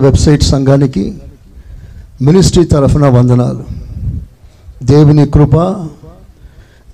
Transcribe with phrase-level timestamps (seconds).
[0.00, 1.14] Website సంఘానికి
[2.22, 3.64] ministry తరఫున వందనాలు.
[4.82, 5.56] దేవుని కృప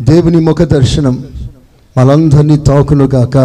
[0.00, 1.24] దేవుని ముఖ దర్శనం
[1.98, 3.37] మనందరినీ తాకునుగాక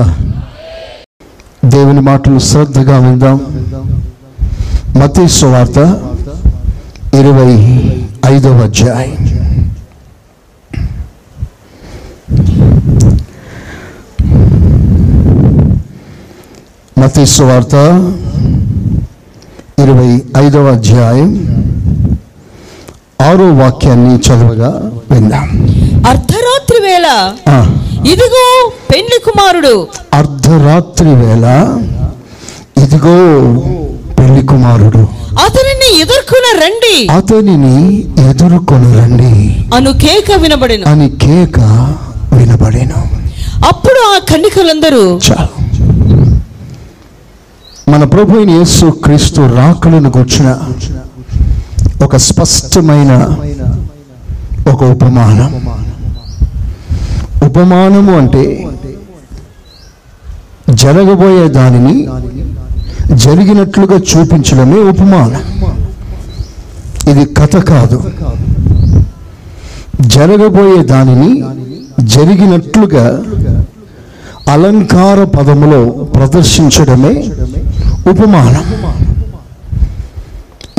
[1.66, 3.38] దేవుని మాటలు శ్రద్ధగా విందాం.
[5.00, 5.78] మతీ సువార్త
[7.14, 7.54] ఇరవై
[8.26, 9.16] ఐదవ అధ్యాయం.
[16.98, 17.76] మతీ సువార్త
[19.80, 21.30] ఇరవై ఐదవ అధ్యాయం
[23.22, 25.50] ఆరో వాక్యాన్ని చదవగా విందాం.
[26.08, 27.34] అర్ధరాత్రి వేళ
[28.12, 29.88] ఇదిగో పెండ్లి కుమారుడు.
[30.14, 31.46] అర్ధరాత్రి వేళ
[32.84, 33.16] ఇదిగో
[34.20, 35.08] పెళ్ళి కుమారుడు.
[35.36, 37.08] అతనిని ఎదుర్కొన రండి.
[37.12, 38.00] అతనిని
[38.30, 39.66] ఎదుర్కొని రండి.
[39.76, 40.88] అను కేక వినబడెను.
[40.88, 41.60] అని కేక
[42.34, 43.22] వినబడేను.
[43.68, 45.71] అప్పుడు ఆ కన్నికలందరూ చాలు.
[47.88, 50.50] మన ప్రభు అయిన యేసు క్రీస్తు రాకలను కూర్చున్న
[52.04, 53.12] ఒక స్పష్టమైన
[54.72, 55.50] ఒక ఉపమానం.
[57.46, 58.44] ఉపమానము అంటే
[60.70, 61.96] జరగబోయే దానిని
[63.14, 65.42] జరిగినట్లుగా చూపించడమే ఉపమానం.
[67.12, 67.98] ఇది కథ కాదు.
[70.02, 71.32] జరగబోయే దానిని
[72.00, 73.06] జరిగినట్లుగా
[74.52, 77.14] అలంకార పదములో ప్రదర్శించడమే
[78.10, 78.66] ఉపమానం.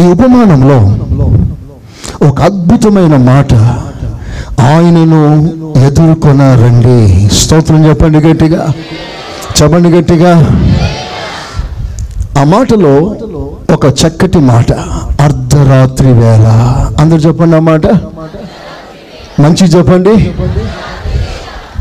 [0.04, 0.96] ఈ ఉపమానంలో
[2.28, 3.54] ఒక అద్భుతమైన మాట
[4.60, 7.28] ఆయనను ఎదుర్కొన రండి.
[7.34, 8.72] స్తోత్రం చెప్పండి గట్టిగా.
[9.62, 10.36] చెప్పండి గట్టిగా.
[12.38, 13.16] ఆ మాటలో
[13.72, 14.72] ఒక చక్కటి మాట
[15.20, 16.46] అర్ధరాత్రి వేళ.
[16.98, 17.86] అందరు చెప్పండి ఆ మాట.
[19.40, 20.32] మంచి చెప్పండి.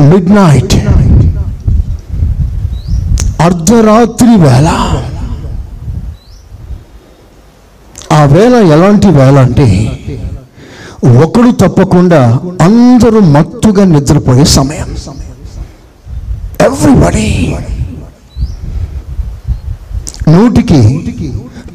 [0.01, 0.75] మిడ్ నైట్
[3.41, 4.69] అర్ధరాత్రి వేళ.
[8.11, 9.67] ఆ వేళ ఎలాంటి వేళ అంటే
[11.21, 12.21] ఒకడు తప్పకుండా
[12.61, 14.89] అందరూ మత్తుగా నిద్రపోయే సమయం.
[16.67, 17.27] ఎవ్రీబడి
[20.27, 20.81] నూటికి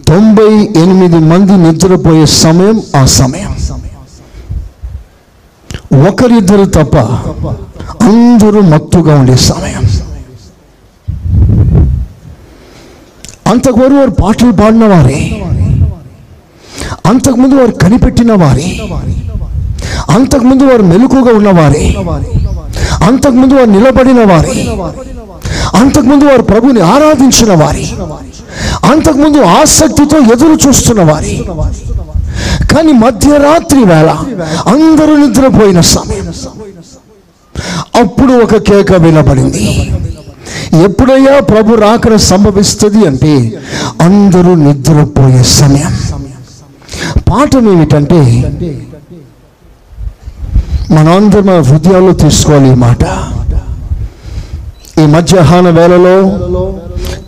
[0.09, 0.50] తొంభై
[0.83, 3.53] ఎనిమిది మంది నిద్రపోయే సమయం ఆ సమయం.
[6.09, 6.94] ఒకరిద్దరు తప్ప
[8.09, 9.84] అందరూ మత్తుగా ఉండే సమయం.
[13.50, 15.19] అంతకువరకు వారు పాటలు పాడిన వారే
[17.06, 18.80] అంతకుముందు వారు కనిపెట్టిన వారి.
[20.08, 21.94] అంతకుముందు వారు మెలకుగా ఉన్నవారే.
[23.04, 24.66] అంతకుముందు వారు నిలబడిన వారే.
[25.74, 27.88] అంతకుముందు వారు ప్రభుని ఆరాధించిన వారి.
[28.91, 31.44] అంతకుముందు ఆసక్తితో ఎదురు చూస్తున్న వారి.
[32.74, 34.10] కానీ మధ్యరాత్రి వేళ
[34.66, 36.32] అందరూ నిద్రపోయిన సమయం.
[38.03, 39.92] అప్పుడు ఒక కేక వినబడింది.
[40.84, 43.58] ఎప్పుడయ్యా ప్రభు రాకడ సంభవిస్తుంది అంటే
[44.00, 46.16] అందరూ నిద్రపోయే సమయం.
[47.31, 48.21] పాఠం ఏమిటంటే
[50.91, 53.05] మనందరం మన హృదయాల్లో తీసుకోవాలి ఈ మాట.
[55.01, 56.17] ఈ మధ్యాహ్న వేళలో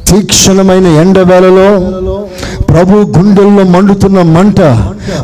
[0.09, 1.69] తీక్షణమైన ఎండ వేళలో
[2.63, 4.61] ప్రభు గుండెల్లో మండుతున్న మంట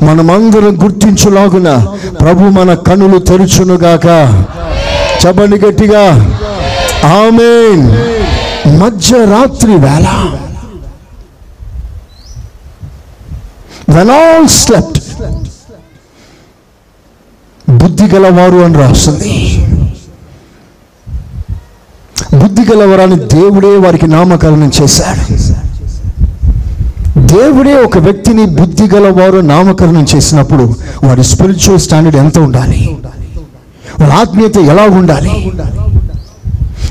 [0.04, 1.86] మనమందరం గుర్తించులాగున
[2.20, 4.06] ప్రభు మన కనులు తెరుచునుగాక.
[5.26, 6.04] చెప్పండి గట్టిగా.
[7.06, 7.52] ఆమె
[8.78, 10.06] మధ్యరాత్రి వేళ.
[13.88, 14.98] వెన్ ఆల్ స్లెప్ట్
[17.70, 19.32] బుద్ధి గలవారు అని రాస్తుంది.
[22.34, 25.24] బుద్ధి గలవరాని దేవుడే వారికి నామకరణం చేశాడు.
[27.18, 30.74] దేవుడే ఒక వ్యక్తిని బుద్ధి గలవారు నామకరణం చేసినప్పుడు
[31.04, 32.98] వారి స్పిరిచువల్ స్టాండర్డ్ ఎంత ఉండాలి?
[34.00, 35.52] వాళ్ళ ఆత్మీయత ఎలా ఉండాలి?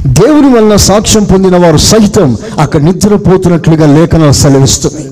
[0.07, 5.03] దేవుని వలన సాక్ష్యం పొందిన వారు సహితం అక్కడ నిద్రపోతున్నట్లుగా లేఖనాలు సెలవిస్తుంది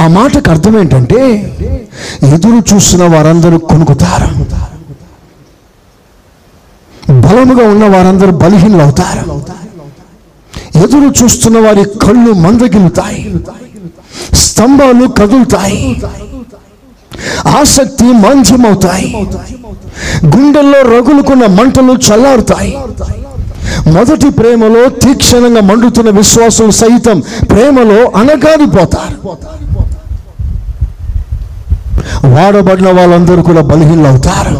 [0.00, 1.20] ఆ మాటకు అర్థం ఏంటంటే
[2.34, 4.28] ఎదురు చూస్తున్న వారందరూ కొనుకుతారు
[7.12, 9.40] బలముగా ఉన్న వారందరూ బలహీనలు అవుతారు
[10.76, 13.34] ఎదురు చూస్తున్న వారి కళ్ళు మందగిలుతాయి
[14.34, 16.02] స్తంభాలు కదులుతాయి.
[17.46, 19.28] ఆసక్తి మాంద్యమవుతాయి.
[20.26, 22.78] గుండెల్లో రగులుకున్న మంటలు చల్లారుతాయి.
[23.86, 29.16] మొదటి ప్రేమలో తీక్షణంగా మండుతున్న విశ్వాసం సైతం ప్రేమలో అనగారిపోతారు
[32.34, 34.54] వాడబడిన వాళ్ళందరూ కూడా బలహీనలు అవుతారు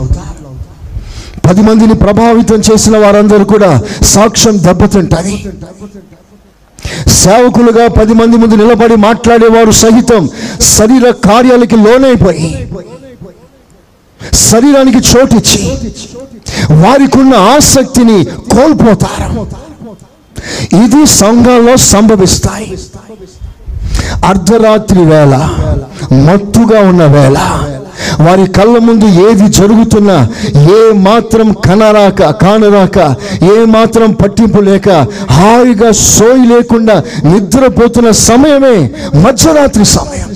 [1.46, 3.70] పది మందిని ప్రభావితం చేసిన వారందరూ కూడా
[4.14, 5.34] సాక్ష్యం దెబ్బతింటది.
[7.22, 10.22] సేవకులుగా పది మంది ముందు నిలబడి మాట్లాడేవారు సహితం
[10.76, 12.50] శరీర కార్యాలకి లోనైపోయి
[14.50, 15.62] శరీరానికి చోటిచ్చి
[16.82, 18.18] వారికి ఉన్న ఆసక్తిని
[18.54, 19.28] కోల్పోతారు.
[20.84, 22.70] ఇది సంఘాల్లో సంభవిస్తాయి.
[24.24, 25.34] అర్ధరాత్రి వేళ
[26.26, 27.38] మత్తుగా ఉన్న వేళ
[28.20, 30.16] వారి కళ్ళ ముందు ఏది జరుగుతున్నా
[30.76, 32.98] ఏ మాత్రం కనరాక కానరాక
[33.44, 34.88] ఏ మాత్రం పట్టింపు లేక
[35.30, 38.76] హాయిగా సోయి లేకుండా నిద్రపోతున్న సమయమే
[39.24, 40.28] మధ్యరాత్రి సమయం.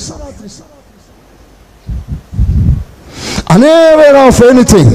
[3.50, 4.92] అనేవేర్ ఆఫ్ ఎనీథింగ్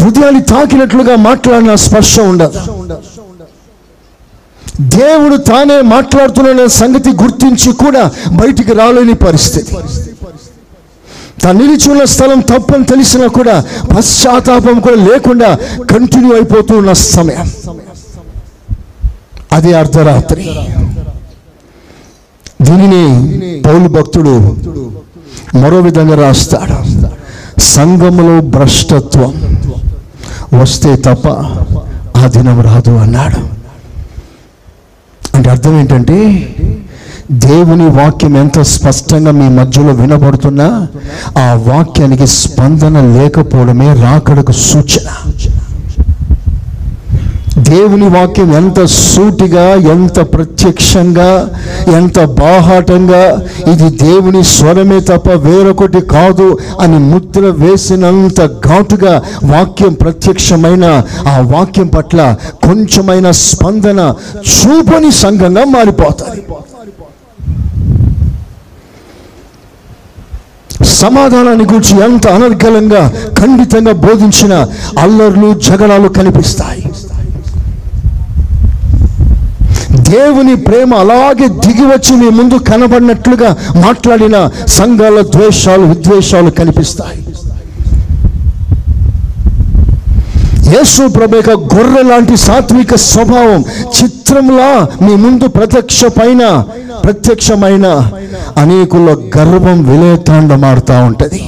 [0.00, 2.60] హృదయాన్ని తాకినట్లుగా మాట్లాడిన స్పర్శ ఉండదు.
[4.80, 9.76] దేవుడు తానే మాట్లాడుతున్న సంగతి గుర్తించి కూడా బయటికి రాలేని పరిస్థితి.
[11.42, 13.64] తను నిలిచి ఉన్న స్థలం తప్పని తెలిసినా కూడా
[13.96, 15.58] పశ్చాత్తాపం కూడా లేకుండా
[15.90, 17.50] కంటిన్యూ అయిపోతూ ఉన్న సమయం.
[19.52, 20.50] అది అర్ధరాత్రి.
[22.62, 24.56] దీనిని పౌలు భక్తుడు
[25.56, 27.10] మరో విధంగా రాస్తాడు.
[27.60, 29.60] సంఘంలో భ్రష్టత్వం
[30.60, 31.28] వస్తే తప్ప
[32.18, 33.59] ఆ దినం రాదు అన్నాడు.
[35.34, 36.16] అంటే అర్థం ఏంటంటే
[37.30, 40.68] దేవుని వాక్యం ఎంత స్పష్టంగా మీ మధ్యలో వినబడుతున్నా
[41.38, 45.08] ఆ వాక్యానికి స్పందన లేకపోవడమే రాకడకు సూచన.
[47.70, 49.64] దేవుని వాక్యం ఎంత సూటిగా
[49.94, 51.30] ఎంత ప్రత్యక్షంగా
[51.98, 53.22] ఎంత బాహాటంగా
[53.72, 56.48] ఇది దేవుని స్వరమే తప్ప వేరొకటి కాదు
[56.84, 59.14] అని ముద్ర వేసినంత ఘాటుగా
[59.52, 60.86] వాక్యం ప్రత్యక్షమైన
[61.32, 62.20] ఆ వాక్యం పట్ల
[62.66, 64.00] కొంచెమైన స్పందన
[64.54, 66.42] చూపని సంఘంగా మారిపోతాయి
[71.00, 73.00] సమాధానాన్ని గురించి ఎంత అనర్గలంగా
[73.38, 74.54] ఖండితంగా బోధించిన
[75.04, 76.82] అల్లర్లు జగడాలు కనిపిస్తాయి.
[80.10, 83.50] దేవుని ప్రేమ అలాగే దిగి వచ్చి మీ ముందు కనబడినట్లుగా
[83.86, 84.36] మాట్లాడిన
[84.78, 87.20] సంఘాల ద్వేషాలు విద్వేషాలు కనిపిస్తాయి.
[90.74, 93.62] యేసు ప్రభేక గొర్రె లాంటి సాత్విక స్వభావం
[93.96, 94.68] చిత్రంలా
[95.04, 96.42] మీ ముందు ప్రత్యక్ష పైన
[97.04, 97.86] ప్రత్యక్షమైన
[98.62, 101.42] అనేకుల గర్వం విలేతాండమాడుతూ ఉంటుంది.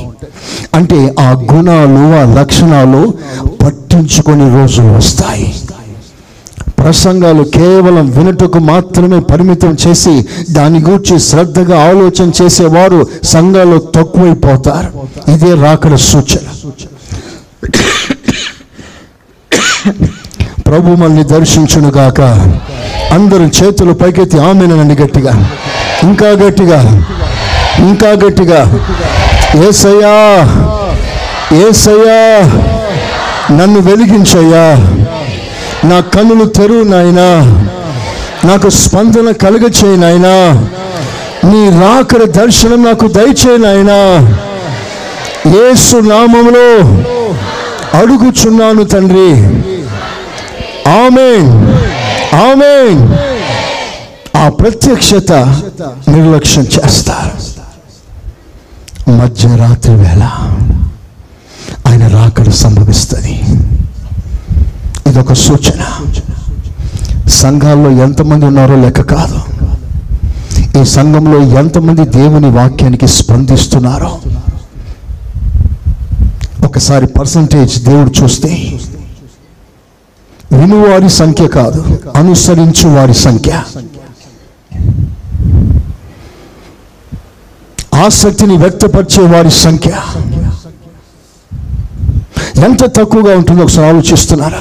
[0.74, 3.02] అంటే ఆ గుణాలు ఆ లక్షణాలు
[3.62, 5.48] పట్టించుకొని రోజులు వస్తాయి.
[6.82, 14.90] ప్రసంగాలు కేవలం వినుటకు మాత్రమే పరిమితం చేసి దాని గురించి శ్రద్ధగా ఆలోచన చేసేవారు సంఘాలు తక్కువైపోతారు.
[15.30, 16.46] ఇదే రాకడ సూచన.
[20.66, 22.20] ప్రభు మనల్ని దర్శించును గాక
[23.12, 25.50] అందరూ చేతులు పైకెత్తి ఆమెనండి గట్టిగా.
[26.02, 27.06] ఇంకా గట్టిగా.
[27.78, 28.80] ఇంకా గట్టిగా.
[29.68, 30.14] ఏసయ్యా!
[31.68, 32.40] ఏసయ్యా!
[33.52, 34.64] నన్ను వెలిగించయ్యా!
[35.84, 37.58] నా కన్నులు తెరువు నాయనా.
[38.44, 40.68] నాకు స్పందన కలుగ నాయనా.
[41.44, 43.90] నీ రాకడ దర్శనం నాకు దయచేయ నాయన.
[45.46, 47.02] యేసు నామంలో
[47.98, 49.32] అడుగుచున్నాను తండ్రి.
[50.90, 51.74] ఆమెన్.
[52.34, 53.16] ఆమెన్.
[54.36, 55.32] ఆ ప్రత్యక్షత
[56.08, 57.52] నిర్లక్ష్యం చేస్తారు.
[59.10, 60.22] మధ్యరాత్రి వేళ
[61.86, 63.42] ఆయన రాకడ సంభవిస్తుంది.
[65.12, 65.80] ఇదొక సూచన.
[67.28, 69.38] సంఘాల్లో ఎంతమంది ఉన్నారో లెక్క కాదు.
[70.80, 74.18] ఈ సంఘంలో ఎంతమంది దేవుని వాక్యానికి స్పందిస్తున్నారో.
[76.64, 78.80] ఒకసారి పర్సంటేజ్ దేవుడు చూస్తే
[80.52, 83.62] వినువారి సంఖ్య కాదు అనుసరించు వారి సంఖ్య.
[87.94, 89.92] ఆసక్తిని వ్యక్తపరిచే వారి సంఖ్య.
[92.66, 94.60] ఎంత తక్కువగా ఉంటుందో ఒకసారి ఆలోచిస్తున్నారా?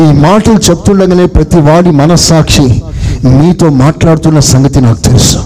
[0.00, 2.82] ఈ మాటలు చెప్తుండగానే ప్రతి వాడి మనస్సాక్షి
[3.28, 5.38] మీతో మాట్లాడుతున్న సంగతి నాకు తెలుసు.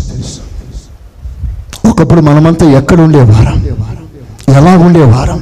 [1.89, 3.65] ఒకప్పుడు మనమంతా ఎక్కడ ఉండేవారం?
[4.55, 5.41] ఎలా ఉండేవారం?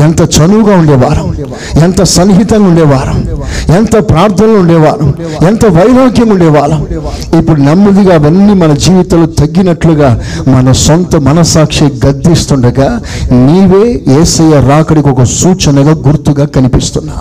[0.00, 1.36] ఎంత చనువుగా ఉండేవారం?
[1.82, 3.24] ఎంత సన్నిహితంగా ఉండేవారం?
[3.76, 5.14] ఎంత ప్రార్థనలు ఉండేవారం?
[5.46, 6.86] ఎంత వైరాగ్యం ఉండేవారం?
[7.38, 13.00] ఇప్పుడు నెమ్మదిగా అవన్నీ మన జీవితంలో తగ్గినట్లుగా మన సొంత మనసాక్షి గద్దిస్తుండగా
[13.32, 17.12] నీవే ఏసయ్య రాకడికి ఒక సూచనగా గుర్తుగా కనిపిస్తున్నా.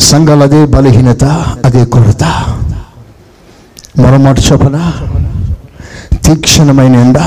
[0.00, 1.24] సంఘాలు అదే బలహీనత
[1.64, 2.24] అదే కొరత.
[3.98, 4.16] మరో
[4.52, 4.92] చెప్పనా?
[6.16, 7.18] తీక్షణమైన ఎండ.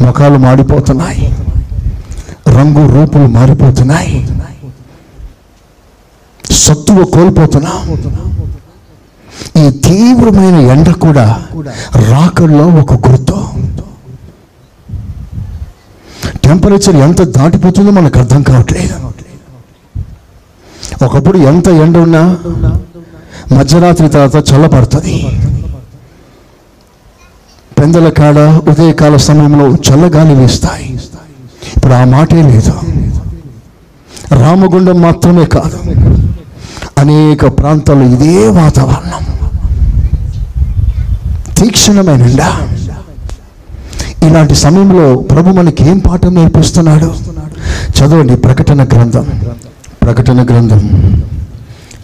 [0.00, 1.36] ముఖాలు మాడిపోతున్నాయి.
[2.48, 4.28] రంగు రూపులు మారిపోతున్నాయి.
[6.50, 7.92] సత్తువ కోల్పోతున్నాం.
[9.66, 11.42] ఈ తీవ్రమైన ఎండ కూడా
[11.94, 13.48] రాకల్లో ఒక గుర్తు.
[16.44, 19.10] టెంపరేచర్ ఎంత దాటిపోతుందో మనకు అర్థం కావట్లేదు.
[21.04, 22.22] ఒకప్పుడు ఎంత ఎండ ఉన్నా
[23.58, 25.16] మధ్యరాత్రి తర్వాత చల్లబడుతుంది.
[27.78, 28.38] పెందల కాడ
[28.70, 30.88] ఉదయకాల సమయంలో చల్లగాలి వేస్తాయి.
[31.76, 32.74] ఇప్పుడు ఆ మాటే లేదు.
[34.42, 35.78] రామగుండం మాత్రమే కాదు
[36.98, 39.24] అనేక ప్రాంతాలు ఇదే వాతావరణం.
[41.58, 42.22] తీక్షణమైన
[44.26, 47.08] ఇలాంటి సమయంలో ప్రభు మనకి ఏం పాఠం నేర్పిస్తున్నాడు?
[47.98, 49.26] చదవండి ప్రకటన గ్రంథం.
[50.02, 50.82] ప్రకటన గ్రంథం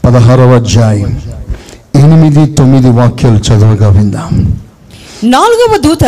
[0.05, 1.12] పదహారవ అధ్యాయం.
[1.95, 4.33] ఎనిమిది తొమ్మిది వాక్యాలు చదవగా విందాం.
[5.25, 6.05] నాలుగవ దూత.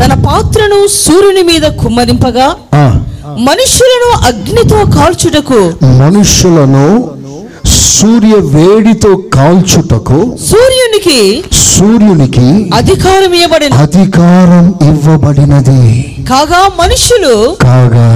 [0.00, 2.84] తన పాత్రను సూర్యుని మీద కుమ్మరింపగా ఆ,
[3.38, 5.60] మనుష్యులను అగ్నితో కాల్చుటకు
[6.00, 6.86] మనుషులను
[7.94, 10.18] సూర్య వేడితో కాల్చుటకు
[10.50, 11.18] సూర్యునికి
[11.68, 15.82] సూర్యునికి అధికారం ఇవ్వబడిన అధికారం ఇవ్వబడినది.
[16.30, 18.08] కాగా మనుష్యులు కాగా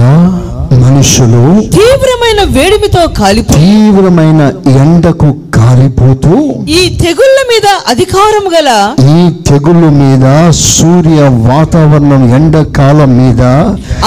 [0.79, 1.43] మనుషులు
[1.75, 4.41] తీవ్రమైన వేడిమితో కాలిపో తీవ్రమైన
[4.81, 6.33] ఎండకు కాలిపోతూ
[6.71, 8.69] ఈ తెగుళ్ళ మీద అధికారం గల
[9.11, 9.17] ఈ
[9.49, 10.25] తెగులు మీద
[10.67, 13.41] సూర్య వాతావరణం ఎండకాలం మీద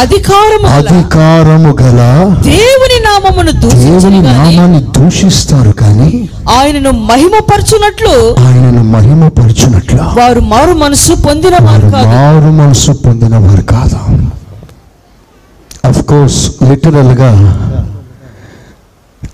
[0.02, 2.00] అధికారము గల అధికారము గల
[2.48, 6.10] దేవుని నామమును దేవుని నామాన్ని దూషిస్తారు కానీ
[6.56, 8.14] ఆయనను మహిమపరచునట్లు
[8.44, 9.98] ఆయనను మహిమపరచునట్ల.
[10.18, 13.98] వారు మారు మనసు పొందిన వారు మారు మనసు పొందిన వారు కాదు.
[15.90, 17.58] కోర్స్ లిటరల్గా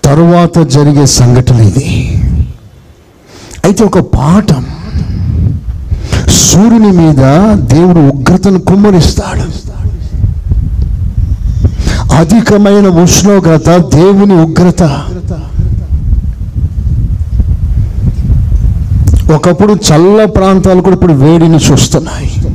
[0.03, 2.23] తరువాత జరిగే సంఘటన ఇది.
[3.65, 4.65] అయితే ఒక పాఠం.
[6.29, 9.69] సూర్యుని మీద దేవుడు ఉగ్రతను కుమ్మరిస్తాడు.
[12.13, 14.83] అధికమైన ఉష్ణోగ్రత దేవుని ఉగ్రత.
[19.31, 22.48] ఒకప్పుడు చల్ల ప్రాంతాలు కూడా ఇప్పుడు వేడిని చూస్తున్నాయి.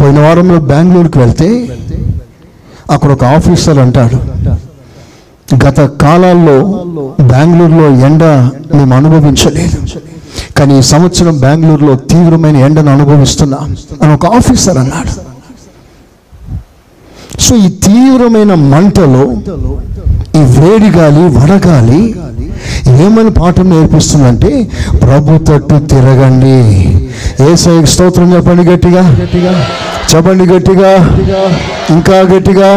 [0.00, 1.48] పోయిన వారంలో బెంగళూరుకి వెళ్తే
[2.90, 4.18] అక్కడ ఒక ఆఫీసర్ అంటాడు
[5.64, 6.56] గత కాలాల్లో
[7.24, 8.24] బెంగళూరులో ఎండ
[8.74, 9.78] మేము అనుభవించలేదు
[10.56, 13.66] కానీ ఈ సంవత్సరం బెంగళూరులో తీవ్రమైన ఎండను అనుభవిస్తున్నాం
[14.02, 15.12] అని ఒక ఆఫీసర్ అన్నాడు.
[17.40, 19.24] సో ఈ తీవ్రమైన మంటలో
[20.38, 22.00] ఈ వేడి గాలి వడగాలి
[22.88, 24.68] ఏమని పాఠం నేర్పిస్తుందంటే
[25.02, 26.56] ప్రభు తట్టు తిరగండి.
[27.52, 29.04] ఏసై స్తోత్రం చెప్పండి గట్టిగా.
[30.14, 30.92] చెప్పండి గట్టిగా.
[31.90, 32.70] ఇంకా గట్టిగా.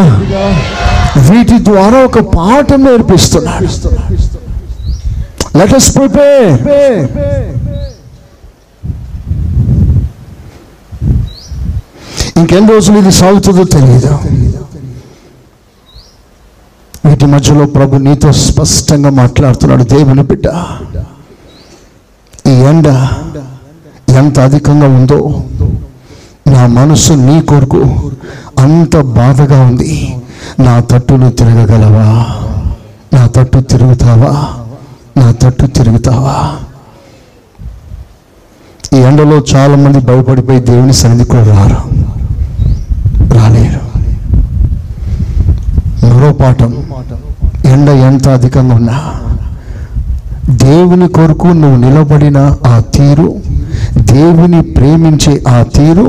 [1.29, 3.67] వీటి ద్వారా ఒక పాఠం నేర్పిస్తున్నాడు.
[5.57, 6.57] Let us prepare.
[12.38, 14.19] ఇంకెన్ని రోజులు ఇది సాగుతుందో తెలియదు
[17.06, 19.84] వీటి మధ్యలో ప్రభు నీతో స్పష్టంగా మాట్లాడుతున్నాడు.
[19.84, 20.46] దేవుని బిడ్డ
[22.48, 22.88] ఈ ఎండ
[24.10, 25.44] ఎంత అధికంగా ఉందో
[26.48, 28.12] నా మనసు నీ కొరకు
[28.60, 30.18] అంత బాధగా ఉంది.
[30.60, 32.25] నా తట్టును తిరగగలవా?
[33.13, 34.53] నా తట్టు తిరుగుతావా?
[35.18, 36.56] నా తట్టు తిరుగుతావా?
[38.94, 41.89] ఈ ఎండలో చాలా మంది భయపడిపోయి దేవుని సన్నిధి కూడా రారు.
[43.34, 43.88] రాలేరు.
[46.10, 46.30] మరో
[47.74, 48.96] ఎండ ఎంత అధికంగా ఉన్నా.
[50.63, 53.28] దేవుని కొరకు నువ్వు నిలబడిన ఆ తీరు
[54.13, 56.06] దేవుని ప్రేమించే ఆ తీరు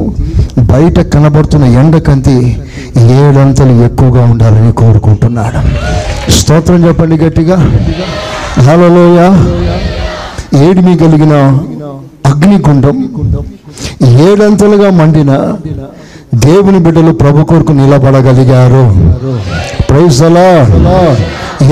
[0.73, 2.35] బయట కనబడుతున్న ఎండ కంటే
[3.19, 5.61] ఏడంతలు ఎక్కువగా ఉండాలని కోరుకుంటున్నాడు.
[6.37, 7.59] స్తోత్రం చెప్పండి గట్టిగా.
[8.67, 9.21] హలోయ
[10.65, 11.35] ఏడిమి కలిగిన
[12.31, 12.97] అగ్నిగుండం
[14.27, 15.33] ఏడంతలుగా మండిన
[16.33, 18.85] దేవుని బిడ్డలు ప్రభు కొరకు నిలబడగలిగారు.
[19.89, 20.49] ప్రైజ్ అలా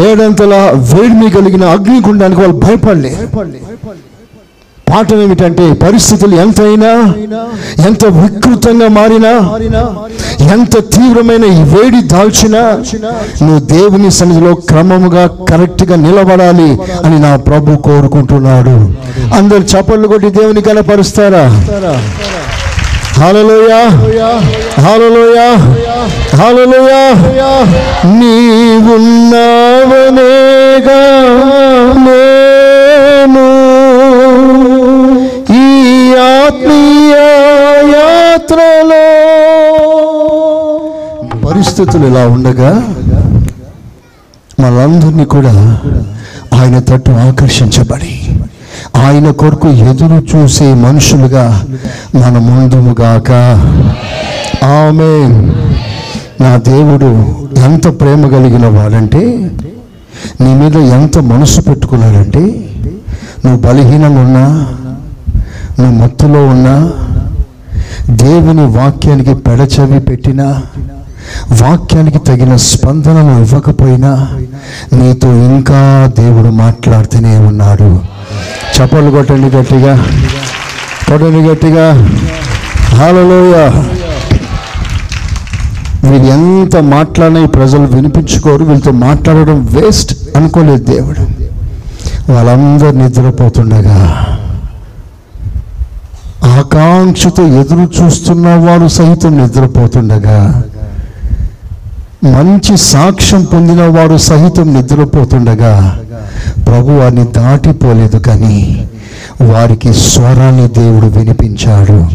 [0.06, 0.54] ఏడంతల
[0.90, 3.12] వేడిమి కలిగిన అగ్నిగుండానికి వాళ్ళు భయపడలే.
[4.90, 6.90] పాఠం ఏమిటంటే పరిస్థితులు ఎంతైనా
[7.88, 9.32] ఎంత వికృతంగా మారినా
[10.54, 12.62] ఎంత తీవ్రమైన ఈ వేడి దాల్చినా
[13.42, 16.70] నువ్వు దేవుని సన్నిధిలో క్రమముగా కరెక్ట్గా నిలబడాలి
[17.04, 18.76] అని నా ప్రభు కోరుకుంటున్నాడు.
[19.38, 21.44] అందరు చప్పట్లు కొట్టి దేవుని కనపరుస్తారా
[23.20, 23.72] హల్లెలూయ.
[24.82, 25.38] హల్లెలూయ.
[26.36, 26.94] హల్లెలూయ.
[28.04, 29.30] నీవున్నావనేగా
[32.06, 33.46] నేను.
[35.52, 35.66] ఈ
[36.14, 37.14] ఆత్మీయ
[37.94, 39.06] యాత్రలో
[41.48, 42.70] పరిస్థితులు ఇలా ఉండగా
[44.60, 45.78] మనందరినీ కూడా
[46.54, 48.14] ఆయన తట్టు ఆకర్షించబడి.
[48.98, 51.44] ఆయన కొరకు ఎదురు చూసే మనుషులుగా
[52.14, 53.30] మన ముందుముగాక
[54.76, 55.12] ఆమె
[56.40, 57.10] నా దేవుడు
[57.66, 59.22] ఎంత ప్రేమ కలిగిన వాడంటే
[60.40, 62.42] నీ మీద ఎంత మనసు పెట్టుకున్నాడంటే
[63.44, 64.44] నువ్వు బలహీనంగా ఉన్నా
[65.78, 66.76] నువ్వు మత్తులో ఉన్నా
[68.22, 70.46] దేవుని వాక్యానికి పెడచవి పెట్టినా
[71.50, 74.28] వాక్యానికి తగిన స్పందనను ఇవ్వకపోయినా
[74.92, 78.00] నీతో ఇంకా దేవుడు మాట్లాడుతూనే ఉన్నాడు.
[78.76, 79.96] చప్పలు కొట్టండి గట్టిగా.
[81.08, 81.92] కొట్టండి గట్టిగా.
[82.80, 83.70] హాలలోయ
[86.04, 91.48] వీళ్ళు ఎంత మాట్లాడినా ఈ ప్రజలు వినిపించుకోరు వీళ్ళతో మాట్లాడడం వేస్ట్ అనుకోలేదు దేవుడు.
[92.32, 94.26] వాళ్ళందరూ నిద్రపోతుండగా
[96.44, 100.64] ఆకాంక్షతో ఎదురు చూస్తున్న వారు సహితం నిద్రపోతుండగా
[102.24, 105.98] మంచి సాక్ష్యం పొందిన వారు సహితం నిద్రపోతుండగా
[106.66, 108.88] ప్రభు వారిని దాటిపోలేదు కానీ
[109.42, 112.06] వారికి స్వరాన్ని దేవుడు వినిపించాడు.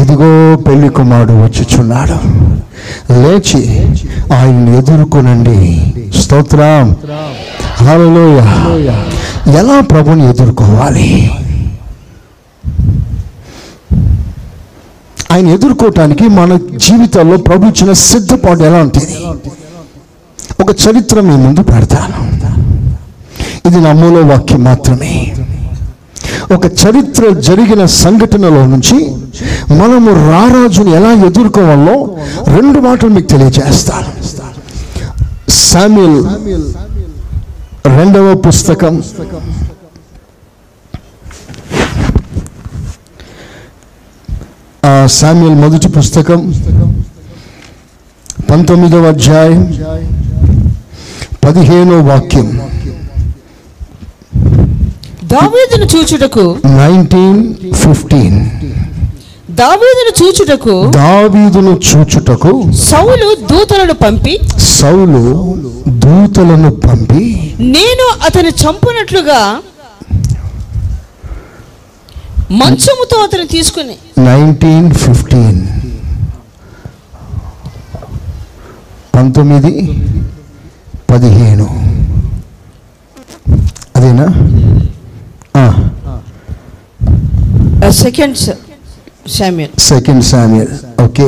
[0.00, 2.16] ఇదిగో పెళ్ళి కుమారుడు వచ్చుచున్నాడు.
[3.12, 3.86] లేచి
[4.34, 5.94] ఆయన్ని ఎదుర్కొనండి.
[6.18, 6.96] స్తోత్రం.
[7.76, 8.38] హలోయ
[9.54, 11.30] ఎలా ప్రభుని ఎదుర్కోవాలి?
[15.34, 19.16] ఆయన ఎదుర్కోవటానికి మన జీవితాల్లో ప్రభు ఇచ్చిన సిద్ధపాటు ఎలా ఉంటుంది?
[20.62, 22.18] ఒక చరిత్ర మీ ముందు పెడతాను.
[23.68, 25.12] ఇది నా మూల వాక్యం మాత్రమే.
[26.54, 28.98] ఒక చరిత్ర జరిగిన సంఘటనలో నుంచి
[29.80, 31.96] మనము రారాజుని ఎలా ఎదుర్కోవాలో
[32.56, 34.10] రెండు మాటలు మీకు తెలియజేస్తాను.
[35.48, 36.18] సామ్యుల్
[37.98, 39.02] రెండవ పుస్తకం
[45.18, 46.40] సామ్యుల్ మొదటి పుస్తకం
[48.50, 49.62] పంతొమ్మిదవ అధ్యాయం
[51.44, 52.46] పదిహేనో వాక్యం.
[55.32, 56.44] దావీదును చూచుటకు
[56.78, 57.40] నైన్టీన్
[57.82, 58.38] ఫిఫ్టీన్.
[59.60, 62.52] దావీదును చూచుటకు దావీదును చూచుటకు
[62.90, 64.34] సౌలు దూతలను పంపి
[64.78, 65.22] సౌలు
[66.04, 67.24] దూతలను పంపి
[67.76, 69.40] నేను అతని చంపునట్లుగా
[72.60, 73.96] మంచముతో అతను తీసుకుని.
[74.18, 75.60] Nineteen fifteen.
[79.14, 79.72] పంతొమ్మిది
[81.10, 81.68] పదిహేను.
[83.96, 84.26] అదేనా?
[87.90, 88.36] Second
[89.30, 91.26] Samuel second Samuel okay.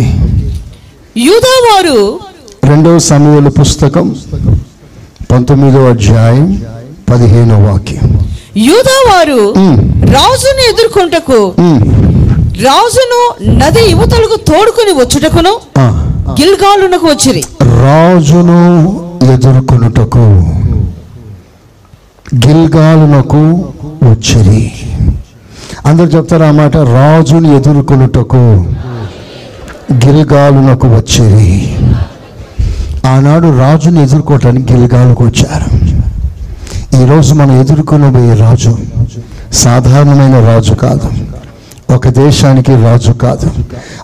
[1.26, 1.98] యూదా వారు
[2.64, 4.06] రెండవ సమయాల పుస్తకం
[5.30, 6.48] పంతొమ్మిదో అధ్యాయం
[7.10, 8.05] పదిహేనో వాక్యం.
[8.56, 9.78] యూదా వారు ఉమ్,
[10.14, 11.38] రాజును ఎదుర్కొంటకు
[12.66, 13.18] రాజును
[13.60, 15.52] నది యువతలకు తోడుకొని వచ్చుటకును.
[16.38, 17.42] గిల్గాలునకు వచ్చిరి.
[17.82, 18.58] రాజును
[19.34, 20.24] ఎదుర్కొనుటకు
[22.46, 23.42] గిల్గాలునకు
[24.08, 24.62] వచ్చిరి.
[25.86, 26.76] అందరు చెప్తారా ఆ మాట?
[26.96, 28.42] రాజుని ఎదుర్కొనుటకు
[30.04, 31.50] గిల్గాలునకు వచ్చిరి.
[33.06, 35.68] ఆనాడు రాజుని ఎదుర్కోవటానికి గిల్గాలకు వచ్చారు.
[37.02, 38.78] ఈరోజు మనం ఎదుర్కొనబోయే రాజు
[39.52, 41.08] సాధారణమైన రాజు కాదు.
[41.94, 43.48] ఒక దేశానికి రాజు కాదు.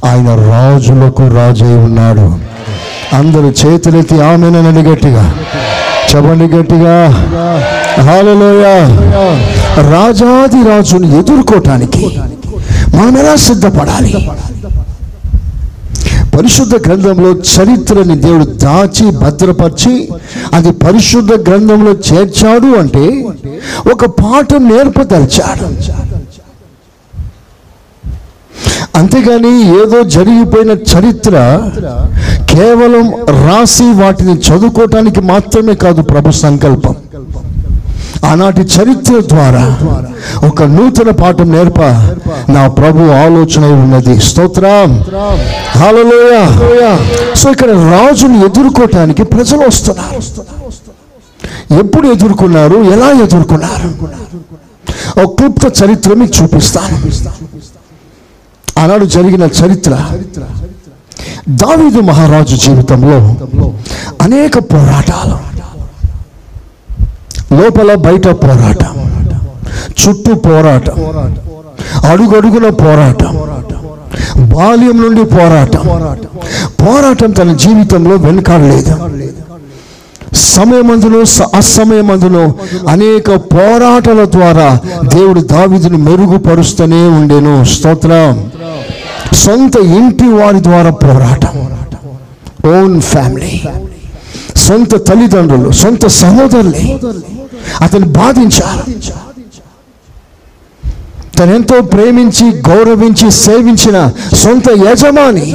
[0.05, 2.27] ఆయన రాజులకు రాజు అయి ఉన్నాడు.
[3.17, 5.25] అందరూ చేతులెత్తి ఆమెనని గట్టిగా
[6.11, 6.95] చెప్పండి గట్టిగా.
[8.03, 8.65] హాలలోయ
[9.93, 12.05] రాజాది రాజుని ఎదుర్కోవటానికి
[12.97, 14.13] మనం ఎలా సిద్ధపడాలి?
[16.35, 19.95] పరిశుద్ధ గ్రంథంలో చరిత్రని దేవుడు దాచి భద్రపరిచి
[20.55, 23.05] అది పరిశుద్ధ గ్రంథంలో చేర్చాడు అంటే
[23.93, 25.67] ఒక పాఠం నేర్పదలిచాడు.
[28.99, 31.35] అంతేగాని ఏదో జరిగిపోయిన చరిత్ర
[32.53, 33.07] కేవలం
[33.45, 36.97] రాసి వాటిని చదువుకోవటానికి మాత్రమే కాదు ప్రభు సంకల్పం.
[38.25, 39.77] ఆనాటి చరిత్ర ద్వారా
[40.47, 41.81] ఒక నూతన పాఠం నేర్ప.
[42.51, 44.21] నా ప్రభు ఆలోచన ఉన్నది.
[44.21, 44.91] స్తోత్రం.
[45.81, 46.35] హాలలోయ
[47.35, 50.21] సో ఇక్కడ రాజుని ఎదుర్కోవటానికి ప్రజలు వస్తున్నారు.
[51.79, 52.77] ఎప్పుడు ఎదుర్కొన్నారు?
[52.77, 53.89] ఎలా ఎదుర్కొన్నారు?
[55.21, 56.97] ఒక క్లుప్త చరిత్ర మీకు చూపిస్తాను.
[58.79, 59.99] ఆనాడు జరిగిన చరిత్ర
[61.49, 63.35] దావీదు మహారాజు జీవితంలో
[64.23, 65.52] అనేక పోరాటాలు.
[67.53, 69.13] లోపల బయట పోరాటం.
[69.91, 70.93] చుట్టూ పోరాటం.
[72.11, 73.39] అడుగడుగున పోరాటం.
[74.49, 75.81] బాల్యం నుండి పోరాటం.
[76.67, 78.97] పోరాటం తన జీవితంలో వెనుకాడలేదు.
[80.35, 82.55] సమయమందులో స- అసమయమందును
[82.89, 87.65] అనేక పోరాటాల ద్వారా దేవుడు దావీదును మెరుగుపరుస్తూనే ఉండేను.
[87.65, 88.51] స్తోత్రం.
[89.35, 91.69] సొంత ఇంటి వారి ద్వారా పోరాటం.
[92.71, 93.61] Own family.
[94.57, 97.01] సొంత తల్లిదండ్రులు సొంత సహోదరులే.
[97.81, 98.85] అతను బాధించారు.
[101.39, 105.55] తనెంతో ప్రేమించి గౌరవించి సేవించిన సొంత యజమాని.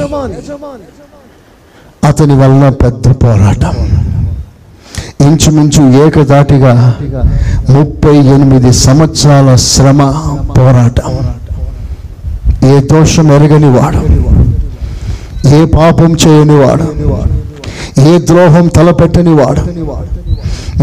[2.04, 3.76] అతని వలన పెద్ద పోరాటం.
[5.20, 6.94] ఇంచుమించు ఏకదాటిగా
[7.70, 10.00] ముప్పై ఎనిమిది సంవత్సరాల శ్రమ
[10.58, 11.12] పోరాటం.
[12.68, 14.02] ఏ దోషం ఎరగని వాడు
[15.48, 16.86] ఏ పాపం చేయని వాడు
[18.00, 19.62] ఏ ద్రోహం తలపెట్టని వాడు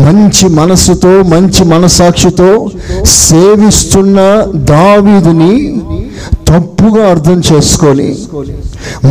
[0.06, 2.50] మంచి మనస్సుతో మంచి మనసాక్షితో
[3.06, 4.20] సేవిస్తున్న
[4.74, 5.54] దావీదుని
[6.50, 8.10] తప్పుగా అర్థం చేసుకొని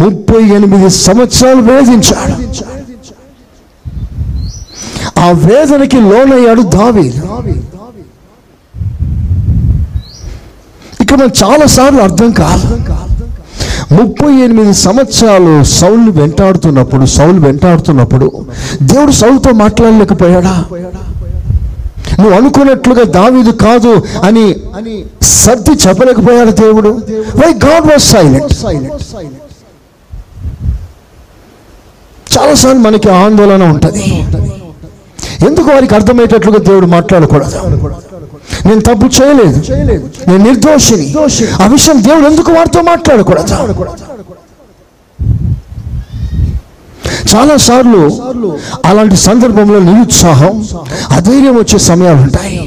[0.02, 2.34] ముప్పై ఎనిమిది సంవత్సరాలు వేధించాడు.
[5.24, 7.06] ఆ వేదనకి లోనయ్యాడు దావి
[11.00, 12.66] ఇక్కడ మనకు చాలా సార్లు అర్థం కాదు.
[13.92, 18.46] ముప్పై ఎనిమిది సంవత్సరాలు సౌలు వెంటాడుతున్నప్పుడు సౌలు వెంటాడుతున్నప్పుడు
[18.82, 20.54] దేవుడు సౌలుతో మాట్లాడలేకపోయాడా?
[22.18, 26.90] నువ్వు అనుకున్నట్లుగా దావీదు కాదు అని అని సర్ది చెప్పలేకపోయాడు దేవుడు.
[27.36, 28.54] వై గాడ్ వాజ్ సైలెంట్
[32.34, 34.04] చాలాసార్లు మనకి ఆందోళన ఉంటుంది.
[35.46, 37.58] ఎందుకు వారికి అర్థమయ్యేటట్లుగా దేవుడు మాట్లాడకూడదు?
[38.66, 39.58] నేను తప్పు చేయలేదు.
[40.28, 41.08] నేను నిర్దోషిని.
[41.62, 43.54] ఆ విషయం దేవుడు ఎందుకు వారితో మాట్లాడకూడదు?
[47.34, 48.00] చాలా సార్లు
[48.84, 50.54] అలాంటి సందర్భంలో నిరుత్సాహం
[51.10, 52.58] అధైర్యం వచ్చే సమయాలు ఉంటాయి.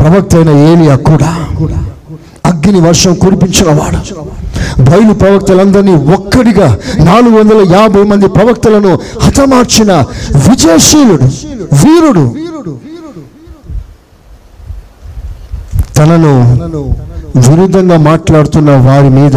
[0.00, 1.30] ప్రవక్త అయిన ఏలియా కూడా
[2.50, 4.00] అగ్ని వర్షం కురిపించిన వాడు
[4.82, 6.68] బయలు ప్రవక్తలందరినీ ఒక్కడిగా
[7.04, 9.92] నాలుగు వందల యాభై మంది ప్రవక్తలను హతమార్చిన
[10.48, 11.28] విజయశీలుడు
[11.82, 12.24] వీరుడు.
[15.98, 16.32] తనను
[17.36, 19.36] విరుద్ధంగా మాట్లాడుతున్న వారి మీద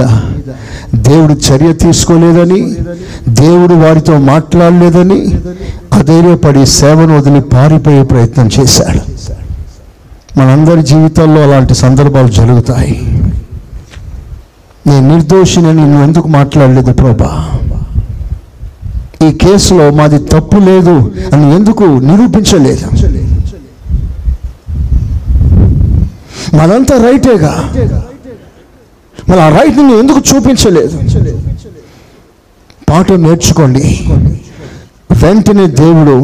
[0.95, 2.76] దేవుడు చర్య తీసుకోలేదని
[3.30, 5.19] దేవుడు వారితో మాట్లాడలేదని
[5.93, 9.02] అధైర్యపడి సేవను వదిలి పారిపోయే ప్రయత్నం చేశాడు.
[10.39, 13.24] మనందరి జీవితాల్లో అలాంటి సందర్భాలు జరుగుతాయి.
[14.88, 17.50] నేను నిర్దోషినని నువ్వు ఎందుకు మాట్లాడలేదు ప్రభా?
[19.28, 22.88] ఈ కేసులో మాది తప్పు లేదు అని ఎందుకు నిరూపించలేదు?
[26.58, 27.54] మనంతా రైటేగా.
[29.30, 30.98] మరి ఆ రైట్ని ఎందుకు చూపించలేదు?
[32.90, 33.84] పాట నేర్చుకోండి.
[35.22, 36.16] వెంటనే దేవుడు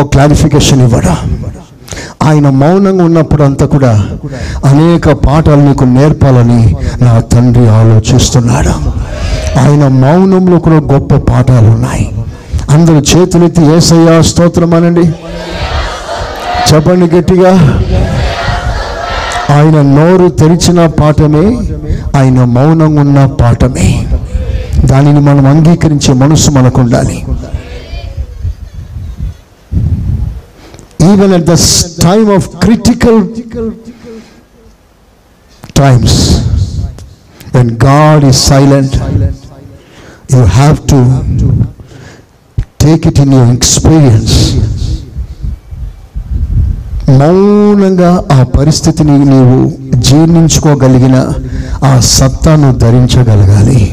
[0.00, 1.16] ఒక క్లారిఫికేషన్ ఇవ్వడా?
[2.22, 3.92] ఆయన మౌనంగా ఉన్నప్పుడు అంతా కూడా
[4.64, 8.74] అనేక పాఠాలు నీకు నేర్పాలని నా తండ్రి ఆలోచిస్తున్నాడు.
[9.58, 12.06] ఆయన మౌనంలో కూడా గొప్ప పాఠాలు ఉన్నాయి.
[12.70, 15.06] అందరు చేతులెత్తి ఏసయ్యా స్తోత్రం అనండి
[16.70, 17.52] చెప్పండి గట్టిగా.
[19.50, 21.44] ఆయన నోరు తెరిచిన పాఠమే
[22.16, 23.88] ఆయన మౌనంగా ఉన్న పాఠమే.
[24.84, 27.16] దానిని మనం అంగీకరించే మనసు మనకు ఉండాలి
[31.04, 31.54] even at the
[32.02, 33.20] time of critical
[35.76, 36.18] times
[37.54, 38.96] when God is silent
[40.32, 41.00] you have to
[42.80, 44.36] take it in your experience
[47.08, 51.32] మౌనంగా ఆ పరిస్థితిని నీవు జీర్ణించుకోగలిగిన
[51.84, 53.92] ఆ సత్తాను ధరించగలగాలి.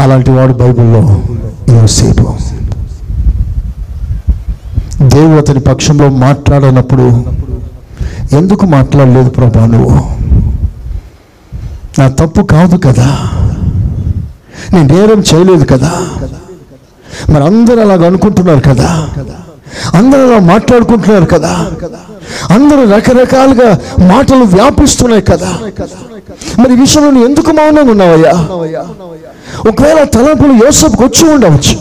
[0.00, 1.22] అలాంటి వాడు బైబిల్లో
[1.74, 2.34] యోసేపు.
[5.02, 7.24] దేవుడు అతని పక్షంలో మాట్లాడనప్పుడు
[8.32, 10.00] ఎందుకు మాట్లాడలేదు ప్రభా నువ్వు?
[12.00, 13.18] నా తప్పు కాదు కదా.
[14.72, 15.92] నేను నేరం చేయలేదు కదా.
[17.30, 19.08] మరి అందరూ అలాగ అనుకుంటున్నారు కదా?
[19.94, 21.66] అందరూ అలా మాట్లాడుకుంటున్నారు కదా?
[22.50, 25.50] అందరూ రకరకాలుగా మాటలు వ్యాపిస్తున్నాయి కదా?
[26.58, 28.32] మరి విషయంలో నువ్వు ఎందుకు మౌనంగా ఉన్నావయ్యా?
[29.68, 31.74] ఒకవేళ తలంపులు యోసేపుకి వచ్చి ఉండవచ్చు.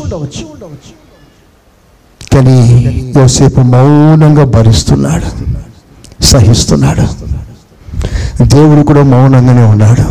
[2.34, 2.58] కానీ
[3.18, 5.28] యోసేపు మౌనంగా భరిస్తున్నాడు
[6.24, 7.06] సహిస్తున్నాడు.
[8.44, 10.06] దేవుడు కూడా మౌనంగానే ఉన్నాడు.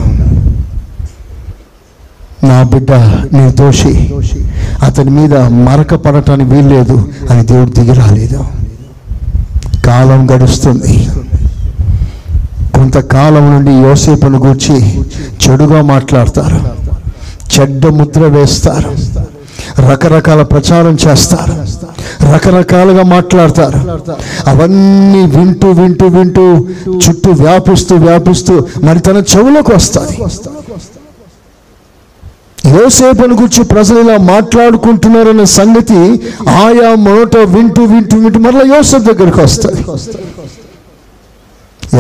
[2.45, 4.15] నా బిడ్డ నేను దోషి.
[4.83, 8.45] అతని మీద మరక పడటానికి వీల్లేదు అని దేవుడు దిగి రాలేదు.
[9.87, 11.09] కాలం గడుస్తుంది.
[12.75, 15.01] కొంతకాలం నుండి యోసేపును గూర్చి
[15.45, 16.89] చెడుగా మాట్లాడతారు.
[17.55, 18.91] చెడ్డ ముద్ర వేస్తారు.
[19.81, 21.53] రకరకాల ప్రచారం చేస్తారు.
[22.35, 23.79] రకరకాలుగా మాట్లాడతారు.
[24.51, 26.69] అవన్నీ వింటూ వింటూ వింటూ
[27.09, 30.19] చుట్టూ వ్యాపిస్తూ వ్యాపిస్తూ మరి తన చెవులకు వస్తాయి.
[32.69, 35.99] యోసేపును గురించి ప్రజలు ఇలా మాట్లాడుకుంటున్నారన్న సంగతి
[36.49, 39.83] ఆయా మొదట వింటూ వింటూ వింటూ మరలా యోసేఫ్ దగ్గరికి వస్తుంది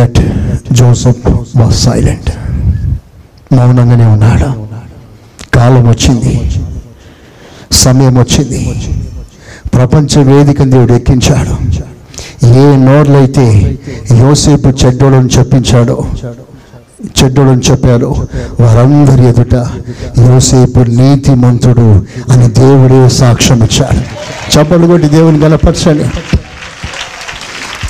[0.02, 0.20] ఎట్
[0.72, 2.30] జోసఫ్ వాస్ సైలెంట్
[3.54, 4.48] మౌనంగానే ఉన్నాడు.
[5.54, 6.50] కాలం వచ్చింది.
[7.72, 8.60] సమయం వచ్చింది.
[9.74, 11.54] ప్రపంచ వేదికను దేవుడు ఎక్కించాడు.
[12.46, 13.78] ఏ నోర్లైతే
[14.20, 16.06] యోసేపు చెడ్డోడని చెప్పించాడో
[17.04, 18.28] చెడ్డు అని చెప్పారు
[18.60, 19.54] వారందరి ఎదుట
[20.18, 24.00] యోసేపు నీతిమంతుడు అని దేవుడే సాక్ష్యం ఇచ్చాడు.
[24.58, 26.04] చెప్పండి కొట్టి దేవుని గలపరచండి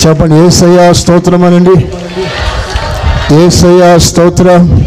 [0.07, 1.85] చెప్పండి ఏసయ్యా స్తోత్రం అనండి.
[3.35, 4.85] ఏసయ్యా స్తోత్రం.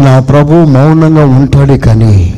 [0.00, 2.34] నా ప్రభు మౌనంగా ఉంటాడు కానీ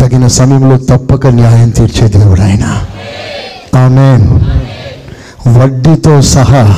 [0.00, 2.64] తగిన సమయంలో తప్పక న్యాయం తీర్చే దేవుడు ఆయన.
[3.78, 4.18] ఆమె
[5.46, 6.76] వడ్డీతో సహా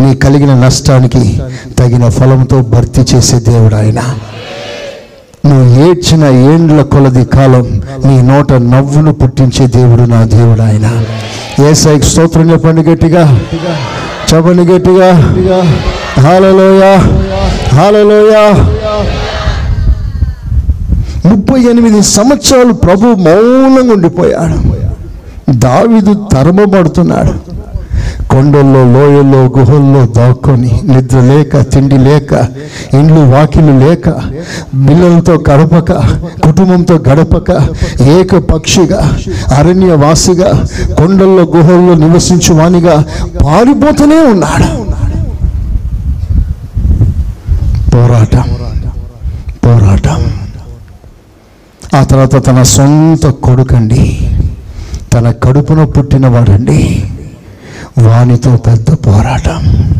[0.00, 1.42] నీ కలిగిన నష్టానికి
[1.78, 4.00] తగిన ఫలంతో భర్తీ చేసే దేవుడు ఆయన.
[5.46, 11.04] నువ్వు ఏడ్చిన ఏండ్ల కొలది కాలం నీ నోట నవ్వును పుట్టించే దేవుడు నా దేవుడు ఆయన.
[11.64, 13.40] ఏసైకి స్తోత్రం చెప్పండి గట్టిగా.
[14.34, 15.12] చెప్పండి గట్టిగా.
[16.22, 16.96] హాలలోయ
[17.74, 18.52] హాలలోయ
[21.26, 24.80] ముప్పై ఎనిమిది సంవత్సరాలు ప్రభు మౌనంగా ఉండిపోయాడు.
[25.50, 27.59] దావిదు తరమబడుతున్నాడు.
[28.30, 32.32] కొండల్లో లోయల్లో గుహల్లో దాక్కొని నిద్ర లేక తిండి లేక
[32.94, 34.08] ఇండ్లు వాకిలు లేక
[34.88, 35.92] పిల్లలతో గడపక
[36.44, 37.68] కుటుంబంతో గడపక
[38.00, 39.18] ఏక పక్షిగా
[39.56, 40.64] అరణ్యవాసిగా
[40.94, 43.04] కొండల్లో గుహల్లో నివసించు వానిగా
[43.44, 44.90] పారిపోతూనే ఉన్నాడు.
[47.90, 48.56] పోరాటం
[49.66, 50.32] పోరాటం.
[51.94, 54.30] ఆ తర్వాత తన సొంత కొడుకండి.
[55.12, 57.09] తన కడుపున పుట్టినవాడండి
[57.98, 59.90] వానితో పెద్ద పోరాటం.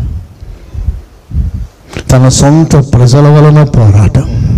[2.11, 4.51] తన సొంత ప్రజల వలన పోరాటం.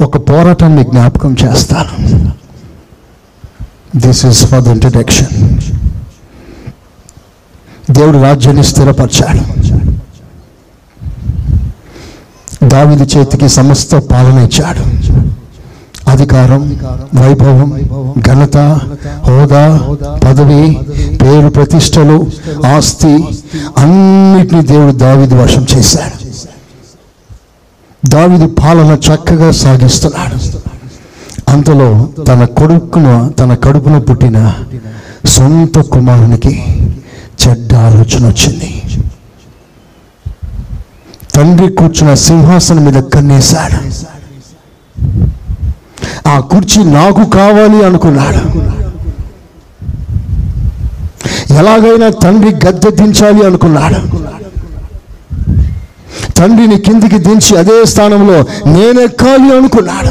[0.00, 2.32] ఒక పోరాటాన్ని జ్ఞాపకం చేస్తాను.
[3.96, 5.60] This is for the introduction
[7.90, 9.62] దేవుడు రాజ్యాన్ని స్థిరపరిచాడు.
[12.66, 14.82] దావిది చేతికి సమస్త పాలన ఇచ్చాడు.
[16.12, 16.62] అధికారం
[17.14, 17.70] వైభవం
[18.28, 18.56] ఘనత
[19.26, 19.64] హోదా
[20.24, 20.62] పదవి
[21.22, 22.16] పేరు ప్రతిష్టలు
[22.66, 23.14] ఆస్తి
[23.78, 26.16] అన్నిటినీ దేవుడు దావిది వశం చేశాడు.
[28.08, 30.38] దావిది పాలన చక్కగా సాగిస్తున్నాడు.
[31.50, 34.38] అంతలో తన కొడుకును తన కడుపున పుట్టిన
[35.26, 36.54] సొంత కుమారునికి
[37.42, 38.70] చెడ్డ ఆలోచన వచ్చింది.
[41.34, 43.80] తండ్రి కూర్చున్న సింహాసనం మీద కన్నేశాడు.
[46.32, 48.42] ఆ కుర్చీ నాకు కావాలి అనుకున్నాడు.
[51.60, 54.00] ఎలాగైనా తండ్రి గద్దె దించాలి అనుకున్నాడు.
[56.38, 60.10] తండ్రిని కిందికి దించి అదే స్థానంలో నేనెక్కాలి అనుకున్నాడు.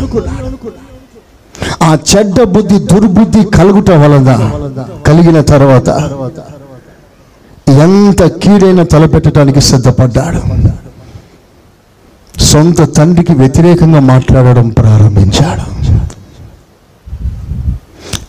[1.84, 4.30] ఆ చెడ్డ బుద్ధి దుర్బుద్ధి కలుగుట వలన
[5.08, 5.90] కలిగిన తర్వాత
[7.86, 10.42] ఎంత కీడైన తలపెట్టడానికి సిద్ధపడ్డాడు.
[12.50, 15.66] సొంత తండ్రికి వ్యతిరేకంగా మాట్లాడడం ప్రారంభించాడు.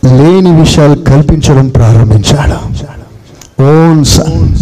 [0.04, 2.82] లేని విషయాలు కల్పించడం ప్రారంభించాడు.
[3.62, 4.56] ఓన్ సన్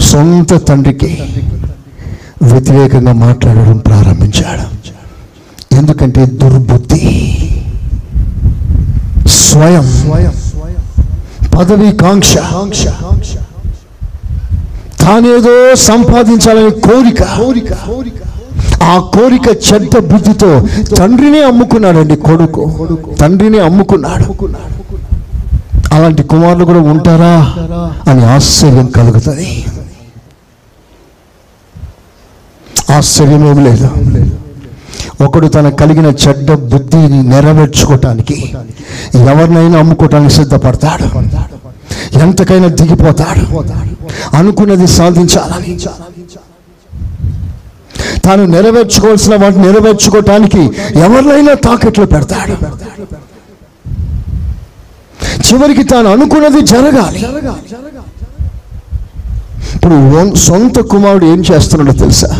[0.00, 1.22] సొంత తండ్రికి
[2.42, 4.76] వ్యతిరేకంగా మాట్లాడడం ప్రారంభించాడు.
[5.74, 7.38] ఎందుకంటే దుర్బుద్ధి.
[9.28, 9.86] స్వయం.
[11.58, 12.36] పదవి కాంక్ష.
[15.00, 17.22] తానేదో సంపాదించాలని కోరిక.
[18.82, 22.88] ఆ కోరిక చెడ్డ బుద్ధితో తండ్రినే అమ్ముకున్నాడండి కొడుకు.
[23.20, 24.46] తండ్రినే అమ్ముకున్నాడు.
[25.92, 27.54] అలాంటి కుమారులు కూడా ఉంటారా
[28.10, 29.64] అని ఆశ్చర్యం కలుగుతుంది.
[32.90, 33.90] ఆశ్చర్యం ఏమి లేదు.
[35.24, 38.54] ఒకడు తన కలిగిన చెడ్డ బుద్ధిని నెరవేర్చుకోవటానికి
[39.14, 41.18] ఎవరినైనా అమ్ముకోవటానికి సిద్ధపడతాడు.
[42.18, 43.62] ఎంతకైనా దిగిపోతాడు.
[44.36, 45.78] అనుకున్నది సాధించాలని.
[48.24, 50.62] తాను నెరవేర్చుకోవాల్సిన వాటిని నెరవేర్చుకోవటానికి
[51.04, 52.56] ఎవరినైనా తాకట్లు పెడతాడు.
[55.46, 57.20] చివరికి తాను అనుకున్నది జరగాలి.
[59.74, 59.96] ఇప్పుడు
[60.46, 62.30] సొంత కుమారుడు ఏం చేస్తున్నాడో తెలుసా?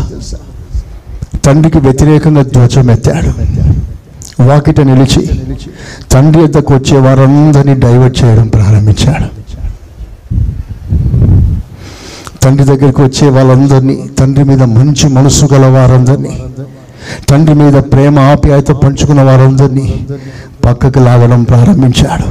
[1.44, 3.30] తండ్రికి వ్యతిరేకంగా ధ్వజం ఎత్తాడు.
[4.48, 5.22] వాకిట నిలిచి
[6.12, 9.28] తండ్రి ఎద్దకు వచ్చే వారందరినీ డైవర్ట్ చేయడం ప్రారంభించాడు.
[12.46, 16.34] తండ్రి దగ్గరికి వచ్చే వాళ్ళందరినీ తండ్రి మీద మంచి మనసు గల వారందరినీ
[17.28, 20.06] తండ్రి మీద ప్రేమ ఆప్యాయత పంచుకున్న వారందరినీ
[20.64, 22.26] పక్కకు లాగడం ప్రారంభించాడు.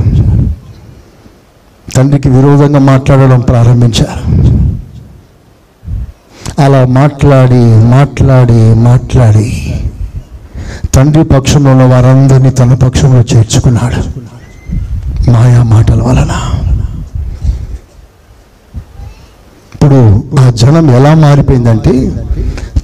[1.91, 4.23] తండ్రికి విరోధంగా మాట్లాడడం ప్రారంభించారు.
[6.61, 9.73] అలా మాట్లాడి మాట్లాడి మాట్లాడి
[10.93, 14.01] తండ్రి పక్షంలో ఉన్న వారందరినీ తన పక్షంలో చేర్చుకున్నాడు.
[15.31, 16.33] మాయా మాటల వలన.
[19.85, 21.91] ఇప్పుడు ఆ జనం ఎలా మారిపోయిందంటే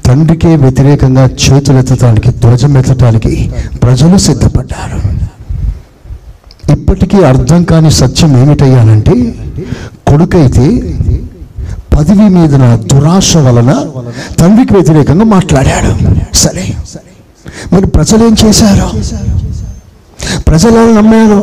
[0.06, 3.52] తండ్రికే వ్యతిరేకంగా చేతులెత్తడానికి ధ్వజం ఎత్తడానికి
[3.84, 5.00] ప్రజలు సిద్ధపడ్డారు.
[6.72, 9.16] ఇప్పటికీ అర్థం కాని సత్యం ఏమిటయ్యానంటే
[10.08, 10.68] కొడుకైతే
[11.98, 12.54] పదవి మీద
[12.86, 13.86] దురాశ వలన
[14.40, 15.92] తండ్రికి వ్యతిరేకంగా మాట్లాడాడు.
[16.38, 16.66] సరే.
[17.74, 18.88] మరి ప్రజలు ఏం చేశారు?
[20.42, 21.40] ప్రజలు నమ్మారు?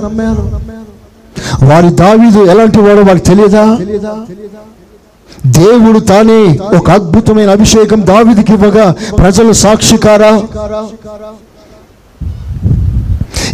[1.64, 3.64] వారి దావీదు ఎలాంటి వాడో వారికి తెలియదా?
[5.56, 6.38] దేవుడు తానే
[6.76, 8.86] ఒక అద్భుతమైన అభిషేకం దావిదికి ఇవ్వగా
[9.18, 10.30] ప్రజలు సాక్షికారా?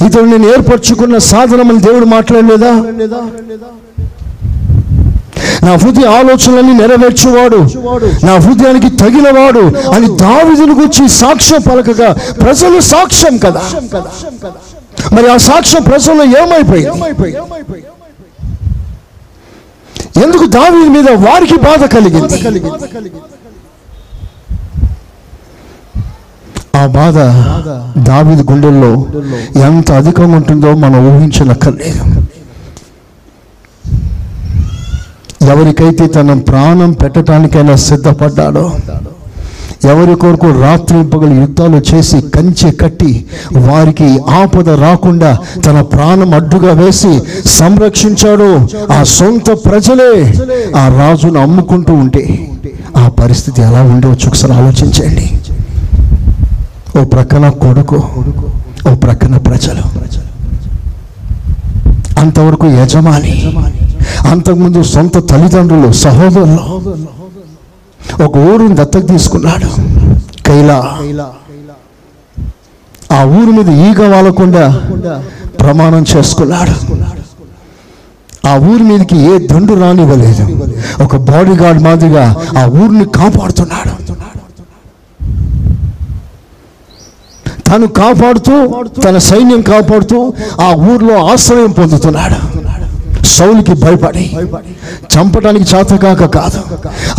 [0.06, 2.72] ఇతడు నేను ఏర్పరచుకున్న సాధనమని దేవుడు మాట్లాడలేదా?
[5.64, 7.58] నా హృదయ ఆలోచనలన్నీ నెరవేర్చేవాడు.
[8.24, 12.08] నా హృదయానికి తగినవాడు అని దావిదుని గురించి సాక్ష్యం పలకగా
[12.40, 13.62] ప్రజలు సాక్ష్యం కదా?
[15.12, 17.00] మరి ఆ సాక్ష్యం ప్రజల్లో ఏమైపోయింది?
[20.22, 22.36] ఎందుకు దావీదు మీద వారికి బాధ కలిగింది?
[26.80, 27.16] ఆ బాధ
[28.08, 28.92] దావీదు గుండెల్లో
[29.68, 32.02] ఎంత అధికంగా ఉంటుందో మనం ఊహించనక్కర్లేదు.
[35.52, 38.64] ఎవరికైతే తన ప్రాణం పెట్టడానికైనా సిద్ధపడ్డాడో
[39.84, 43.12] ఎవరి కొరకు రాత్రి పగలు యుద్ధాలు చేసి కంచె కట్టి
[43.68, 45.30] వారికి ఆపద రాకుండా
[45.66, 47.12] తన ప్రాణం అడ్డుగా వేసి
[47.58, 48.48] సంరక్షించాడు
[48.92, 50.12] ఆ సొంత ప్రజలే.
[50.76, 52.24] ఆ రాజును అమ్ముకుంటూ ఉంటే
[52.96, 54.26] ఆ పరిస్థితి ఎలా ఉండవచ్చు?
[54.28, 55.26] ఒకసారి ఆలోచించండి.
[56.98, 57.98] ఓ ప్రక్కన కొడుకు
[58.90, 59.84] ఓ ప్రక్కన ప్రజలు.
[62.20, 63.32] అంతవరకు యజమాని
[64.30, 66.58] అంతకుముందు సొంత తల్లిదండ్రులు సహోదరులు
[68.24, 69.68] ఒక ఊరుని దత్తకు తీసుకున్నాడు.
[70.46, 70.78] కైలా.
[73.12, 74.82] ఆ ఊరి మీద ఈగ వాలకుండా
[75.60, 77.04] ప్రమాణం చేసుకున్నాడు.
[78.48, 80.44] ఆ ఊరి మీదకి ఏ దండు రానివ్వలేదు.
[81.02, 83.94] ఒక బాడీ గార్డ్ మాదిరిగా ఆ ఊరిని కాపాడుతున్నాడు.
[87.68, 92.63] తను కాపాడుతూ తన సైన్యం కాపాడుతూ ఆ ఊర్లో ఆశ్రయం పొందుతున్నాడు.
[93.24, 94.36] సౌలికి భయపడి.
[95.14, 96.60] చంపడానికి చేతకాక కాదు.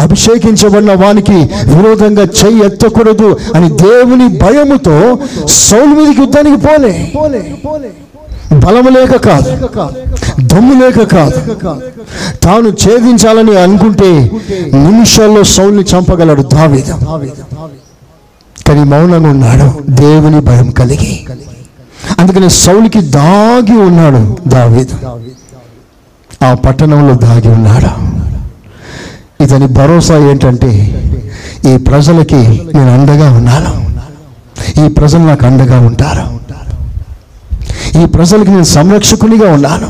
[0.01, 7.11] అభిషేకించబడిన వానికి విరోధంగా చెయ్యి ఎత్తకూడదు అని దేవుని భయముతో సౌలు మీదకి యుద్ధానికి పోలే.
[8.53, 9.67] బలము లేక కాదు.
[10.41, 11.55] దమ్ము లేక కాదు.
[12.43, 14.31] తాను ఛేదించాలని అనుకుంటే
[14.73, 16.93] నిమిషాల్లో సౌల్ని చంపగలడు దావీదు.
[18.67, 19.91] కానీ మౌనంగా ఉన్నాడు.
[19.91, 21.25] దేవుని భయం కలిగి.
[22.19, 24.95] అందుకని సౌలికి దాగి ఉన్నాడు దావీదు.
[26.45, 27.91] ఆ పట్టణంలో దాగి ఉన్నాడు.
[29.43, 30.71] ఇతని భరోసా ఏంటంటే
[31.73, 32.41] ఈ ప్రజలకి
[32.75, 33.73] నేను అండగా ఉన్నాను.
[34.86, 36.25] ఈ ప్రజలు నాకు అండగా ఉంటారు.
[38.01, 39.88] ఈ ప్రజలకి నేను సంరక్షకునిగా ఉన్నాను.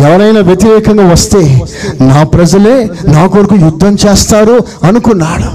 [0.00, 1.40] ఎవరైనా వ్యతిరేకంగా వస్తే
[2.00, 2.76] నా ప్రజలే
[3.12, 5.48] నా కొరకు యుద్ధం చేస్తారు అనుకున్నాడు.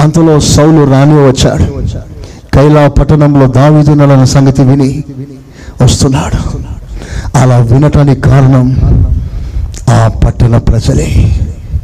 [0.00, 1.66] అంతలో సౌలు రాని వచ్చాడు.
[2.54, 5.04] కైలా పట్టణంలో దావీదునలన్న సంగతి విని
[5.82, 6.69] వస్తున్నాడు.
[7.36, 8.76] అలా వినటానికి కారణం
[9.90, 11.40] ఆ పట్టణ ప్రజలే.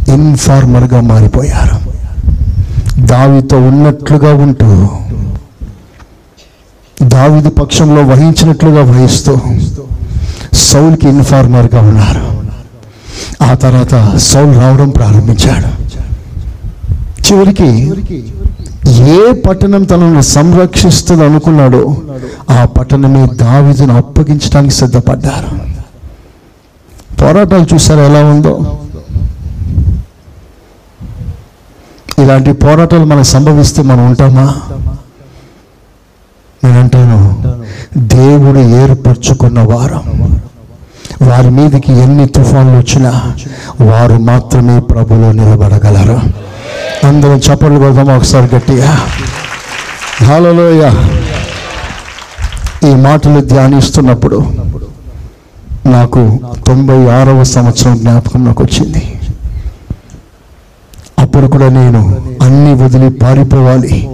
[0.09, 1.79] ఇన్ఫార్మర్గా మారిపోయారు.
[3.07, 4.89] దావితో ఉన్నట్లుగా ఉంటూ
[7.03, 9.41] దావిది పక్షంలో వహించినట్లుగా వహిస్తూ
[10.55, 12.37] సౌల్కి ఇన్ఫార్మర్గా ఉన్నారు.
[13.45, 15.87] ఆ తర్వాత సౌల్ రావడం ప్రారంభించాడు.
[17.27, 17.93] చివరికి
[19.01, 21.97] ఏ పట్టణం తనను సంరక్షిస్తుంది అనుకున్నాడో
[22.51, 25.77] ఆ పట్టణమే దావిదును అప్పగించడానికి సిద్ధపడ్డారు.
[27.23, 28.79] పోరాటాలు చూసారు ఎలా ఉందో?
[32.19, 34.55] ఇలాంటి పోరాటాలు మనకు సంభవిస్తే మనం ఉంటామా?
[36.65, 37.43] నేనంటాను
[37.97, 40.01] దేవుడు ఏర్పరచుకున్న వారు.
[41.25, 43.35] వారి మీదకి ఎన్ని తుఫాన్లు వచ్చినా
[43.81, 46.47] వారు మాత్రమే ప్రభులో నిలబడగలరు.
[47.05, 48.98] అందరం చప్పట్లు కొడదాం ఒకసారి గట్టిగా.
[50.24, 50.90] హాలలోయ.
[52.90, 54.46] ఈ మాటలు ధ్యానిస్తున్నప్పుడు
[55.87, 59.20] నాకు తొంభై ఆరవ సంవత్సరం జ్ఞాపకం నాకు వచ్చింది.
[61.18, 64.09] అప్పుడు కూడా నేను అన్ని వదిలి పారిపోవాలి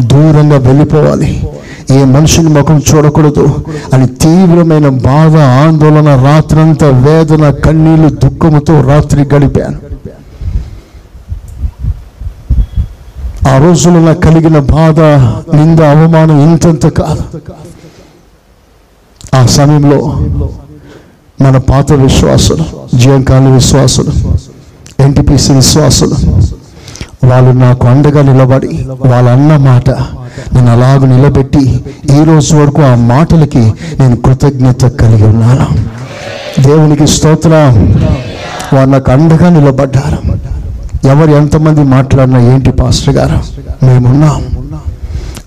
[0.00, 1.48] దూరంగా వెళ్ళిపోవాలి.
[1.90, 9.92] ఏ మనిషిని ముఖం చూడకూడదు అని తీవ్రమైన బాధ ఆందోళన రాత్రంతా వేదన కన్నీళ్ళు దుఃఖముతో రాత్రి గడిపాను.
[13.48, 15.00] ఆ రోజుల్లో నాకు కలిగిన బాధ
[15.56, 17.22] నింద అవమానం ఇంతంత కాదు.
[19.34, 19.98] ఆ సమయంలో
[21.42, 24.12] మన పాత విశ్వాసులు జీవంకాల విశ్వాసులు
[25.02, 26.16] ఎన్టీపీసీ విశ్వాసులు
[27.26, 29.90] వాళ్ళు నాకు అండగా నిలబడి వాళ్ళ అన్న మాట
[30.54, 31.84] నేను అలాగ నిలబెట్టి
[32.20, 35.66] ఈ రోజు వరకు ఆ మాటలకి నేను కృతజ్ఞత కలిగి ఉన్నాను.
[36.62, 37.94] దేవునికి స్తోత్రం.
[38.72, 40.51] వాళ్ళు నాకు అండగా నిలబడ్డారు.
[41.04, 43.38] ఎవరు ఎంతమంది మాట్లాడినా ఏంటి పాస్టర్ గారు
[43.84, 44.70] మేమున్నాం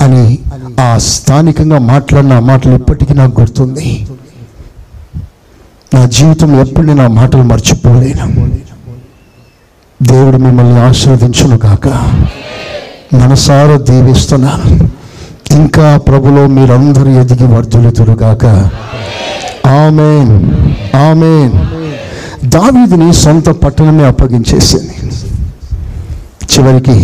[0.01, 0.39] అని
[0.79, 4.07] ఆ స్థానికంగా మాట్లాడిన మాటలు ఇప్పటికీ నాకు గుర్తుంది.
[5.93, 8.49] నా జీవితం ఎప్పుడు నేను ఆ మాటలు మర్చిపోలేను.
[10.03, 11.87] దేవుడు మిమ్మల్ని ఆశీర్వదించును కాక
[13.15, 14.89] మనసారా దీవిస్తున్నాను.
[15.51, 18.45] ఇంకా ప్రభులో మీరందరూ ఎదిగి వర్ధులుతురు గాక.
[19.67, 20.53] ఆమెన్.
[20.95, 21.51] ఆమెన్.
[22.49, 24.91] దావీదిని సొంత పట్టణమే అప్పగించేసింది.
[26.53, 26.97] చివరికి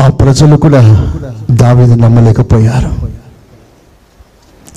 [0.00, 1.12] ఆ ప్రజలు కూడా
[1.50, 2.90] దావీది నమ్మలేకపోయారు.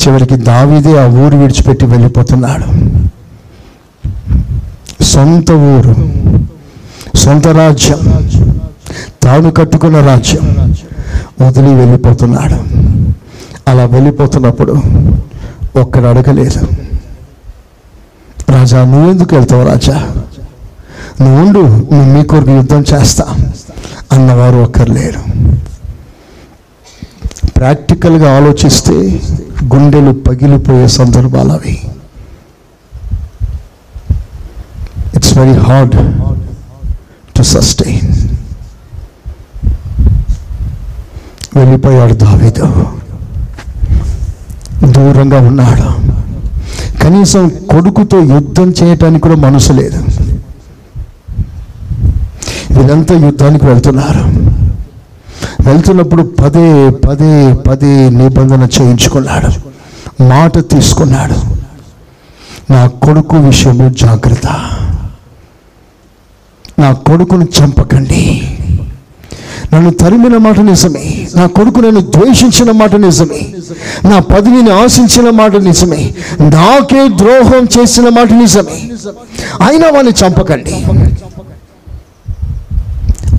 [0.01, 2.67] చివరికి దావీదే ఆ ఊరు విడిచిపెట్టి వెళ్ళిపోతున్నాడు.
[5.03, 5.95] సొంత ఊరు
[7.17, 8.29] సొంత రాజ్యం
[9.23, 10.45] తాను కట్టుకున్న రాజ్యం
[11.41, 12.57] వదిలి వెళ్ళిపోతున్నాడు.
[13.69, 14.71] అలా వెళ్ళిపోతున్నప్పుడు
[15.79, 16.67] ఒక్కడు అడగలేదు.
[18.49, 20.11] రాజా నువ్వెందుకు వెళ్తావు రాజా?
[21.21, 21.59] నువ్వు ఉండు
[21.93, 23.25] నేను మీ కొరకు యుద్ధం చేస్తా
[24.11, 24.93] అన్నవారు ఒక్కరు
[27.47, 28.93] ప్రాక్టికల్గా ఆలోచిస్తే
[29.73, 31.81] గుండెలు పగిలిపోయే సందర్భాలు అవి.
[35.15, 35.95] It's very hard
[37.37, 38.29] to sustain
[41.57, 42.85] వెళ్ళిపోయాడు దావేదు.
[44.91, 46.07] దూరంగా ఉన్నాడు.
[47.03, 50.03] కనీసం కొడుకుతో యుద్ధం చేయటానికి కూడా మనసు లేదు.
[52.77, 54.23] వీళ్ళంతా యుద్ధానికి వెళ్తున్నారు.
[55.69, 59.47] వెళ్తున్నప్పుడు పదే పదే పదే నిబంధన చేయించుకున్నాడు.
[60.23, 61.57] మాట తీసుకున్నాడు.
[62.73, 64.47] నా కొడుకు విషయంలో జాగ్రత్త.
[66.79, 68.41] నా కొడుకును చంపకండి.
[69.73, 71.27] నన్ను తరిమిన మాట నిజమే.
[71.35, 73.53] నా కొడుకు నన్ను ద్వేషించిన మాట నిజమే.
[74.09, 76.15] నా పదవిని ఆశించిన మాట నిజమే.
[76.39, 78.91] నాకే ద్రోహం చేసిన మాట నిజమే.
[79.67, 80.85] అయినా వాడిని చంపకండి.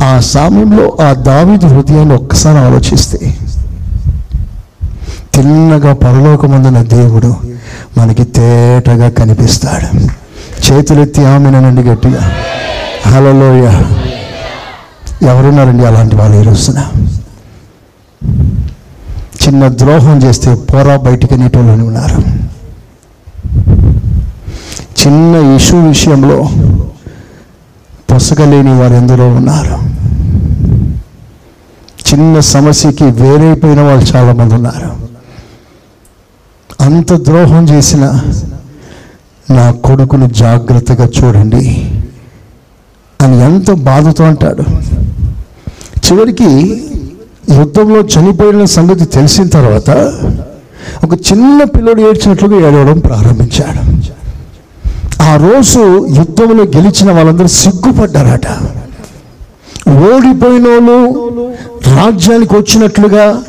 [0.02, 3.38] ఆ సమయంలో ఆ దావిది హృదయాన్ని ఒక్కసారి ఆలోచిస్తే
[5.34, 7.36] తిన్నగా పరలోకమందున దేవుడు
[7.98, 10.10] మనకి తేటగా కనిపిస్తాడు.
[10.66, 12.32] చేతులెత్తి ఆమెనండి గట్టిగా
[13.06, 13.82] హలోయ
[15.26, 16.78] ఎవరున్నారండి అలాంటి వాళ్ళు ఈ రోజున?
[19.46, 22.20] చిన్న ద్రోహం చేస్తే పోరా బయటికి నీటోళ్ళని ఉన్నారు.
[25.00, 26.48] చిన్న ఇష్యూ విషయంలో
[28.18, 29.76] పొసగలేని వారు ఎందరో ఉన్నారు.
[32.08, 34.88] చిన్న సమస్యకి వేరైపోయిన వాళ్ళు చాలామంది ఉన్నారు.
[36.80, 38.20] అంత ద్రోహం చేసిన
[39.50, 41.92] నా కొడుకును జాగ్రత్తగా చూడండి
[43.20, 44.62] అని ఎంత బాధతో అంటాడు.
[46.06, 46.50] చివరికి
[47.58, 49.90] యుద్ధంలో చనిపోయిన సంగతి తెలిసిన తర్వాత
[51.04, 53.98] ఒక చిన్న పిల్లడు ఏడ్చినట్లుగా ఏడవడం ప్రారంభించాడు.
[55.22, 58.46] ఆ రోజు యుద్ధంలో గెలిచిన వాళ్ళందరూ సిగ్గుపడ్డారట.
[59.88, 60.96] ఓడిపోయిన వాళ్ళు
[61.96, 63.42] రాజ్యానికి వచ్చినట్లుగా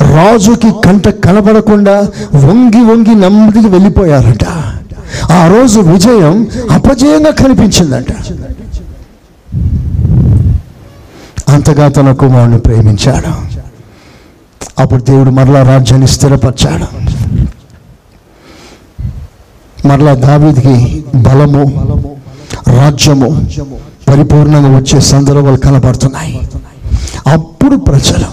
[0.00, 4.44] రాజుకి కంట కనబడకుండా వంగి వంగి నెమ్మదిగా వెళ్ళిపోయారట.
[5.32, 8.12] ఆ రోజు విజయం అపజయంగా కనిపించిందట.
[11.48, 13.32] అంతగా తన కుమారుని ప్రేమించాడు.
[14.82, 16.86] అప్పుడు దేవుడు మరలా రాజ్యాన్ని స్థిరపరిచాడు.
[19.84, 21.64] మరలా దావీదికి బలము
[22.68, 23.46] రాజ్యము
[24.08, 26.40] పరిపూర్ణంగా వచ్చే సందర్భాలు కనబడుతున్నాయి.
[27.26, 28.26] అప్పుడు ప్రజలు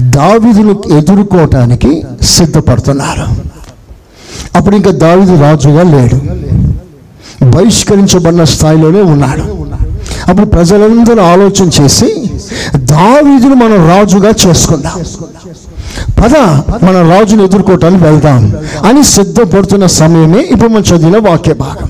[0.00, 3.26] దావీదును ఎదుర్కోవటానికి సిద్ధపడుతున్నారు.
[4.56, 6.16] అప్పుడు ఇంకా దావీదు రాజుగా లేడు.
[7.44, 9.42] బహిష్కరించబడిన స్థాయిలోనే ఉన్నాడు.
[10.30, 12.30] అప్పుడు ప్రజలందరూ ఆలోచన చేసి
[12.76, 15.04] దావీదును మనం రాజుగా చేసుకుందాం.
[16.20, 16.36] పద
[16.84, 21.88] మన రాజును ఎదుర్కోవటానికి వెళ్దాం అని సిద్ధపడుతున్న సమయమే ఇప్పుడు మనం చదివిన వాక్య భాగం.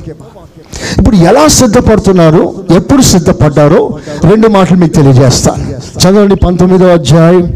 [0.98, 5.64] ఇప్పుడు ఎలా సిద్ధపడుతున్నారు ఎప్పుడు సిద్ధపడ్డారో రెండు మాటలు మీకు తెలియజేస్తాను.
[6.00, 7.54] చదవండి పంతొమ్మిదో అధ్యాయం.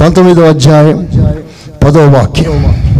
[0.00, 1.08] పంతొమ్మిదో అధ్యాయం
[1.84, 2.91] పదో వాక్యం.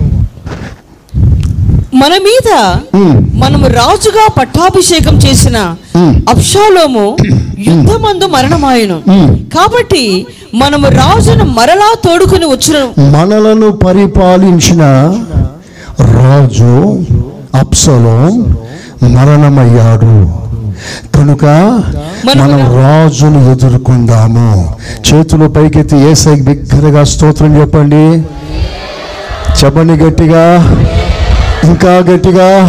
[1.93, 2.49] మన మీద
[2.95, 5.57] ఉమ్, మనము రాజుగా పట్టాభిషేకం చేసిన
[5.97, 6.15] ఉమ్.
[6.29, 7.05] అబ్షాలోము
[7.67, 8.97] యుద్ధమందు మరణమాయను.
[9.57, 10.05] కాబట్టి
[10.55, 12.79] మనము రాజును మరలా తోడుకుని వచ్చిన
[13.17, 14.83] మనలను పరిపాలించిన
[16.17, 16.73] రాజు
[17.55, 18.17] అప్సలో
[19.15, 20.15] మరణమయ్యాడు.
[21.17, 21.45] కనుక
[22.29, 22.51] మనం
[22.83, 24.49] రాజును ఎదుర్కొందాము.
[25.07, 28.05] చేతులు పైకెత్తి ఏసై బిగ్గరగా స్తోత్రం చెప్పండి.
[29.61, 30.45] చెప్పండి గట్టిగా.
[31.65, 32.65] ఇంకా గట్టిగా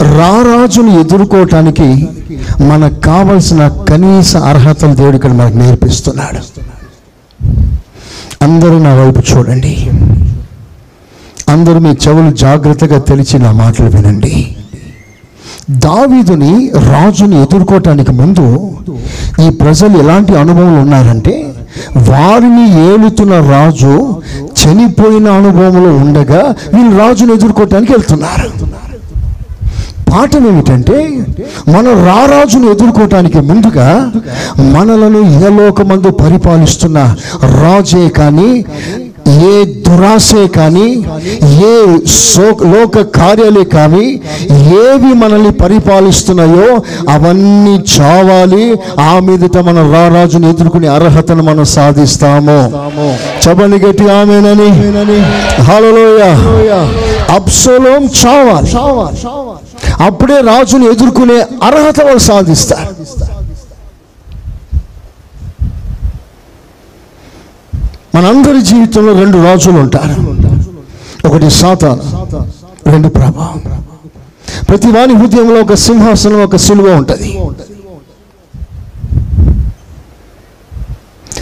[0.00, 2.08] రారాజును ఎదుర్కోవటానికి
[2.60, 6.68] మనకు కావలసిన కనీస అర్హతలు దేవుడు ఇక్కడ మనకు నేర్పిస్తున్నాడు.
[8.44, 9.90] అందరూ నా వైపు చూడండి.
[11.48, 14.56] అందరూ మీ చెవులు జాగ్రత్తగా తెలిసి నా మాటలు వినండి.
[15.70, 18.76] దావీదుని రాజుని ఎదుర్కోవటానికి ముందు
[19.46, 21.47] ఈ ప్రజలు ఎలాంటి అనుభవం ఉన్నారంటే
[22.08, 23.94] వారిని ఏలుతున్న రాజు
[24.60, 26.42] చనిపోయిన అనుభవంలో ఉండగా
[26.74, 28.48] వీళ్ళు రాజును ఎదుర్కోవటానికి వెళ్తున్నారు.
[30.10, 30.98] పాఠం ఏమిటంటే
[31.68, 33.88] మన రారాజును ఎదుర్కోవటానికి ముందుగా
[34.74, 36.98] మనలను ఇహలోకమందు పరిపాలిస్తున్న
[37.62, 38.50] రాజే కానీ
[39.28, 40.88] ఏ దురాశే కానీ
[41.70, 41.74] ఏ
[42.72, 44.06] లోక కార్యాలే కానీ
[44.82, 46.68] ఏవి మనల్ని పరిపాలిస్తున్నాయో
[47.14, 48.64] అవన్నీ చావాలి.
[49.00, 52.58] ఆ మీదట మన రారాజుని ఎదుర్కొనే అర్హతను మనం సాధిస్తాము.
[53.46, 54.70] చెప్పండి గట్టి ఆమెనని.
[55.68, 56.22] హలోయ
[57.34, 58.70] అప్సలోం చావాలి.
[60.06, 62.94] అప్పుడే రాజుని ఎదుర్కొనే అర్హత వాళ్ళు సాధిస్తారు.
[68.14, 70.20] మనందరి జీవితంలో రెండు రాజులు ఉంటారు.
[71.28, 72.28] ఒకటి సాతాను
[72.90, 73.62] రెండు ప్రభావం.
[74.68, 77.38] ప్రతి వాని హృదయంలో ఒక సింహాసనం ఒక సిలువ ఉంటుంది.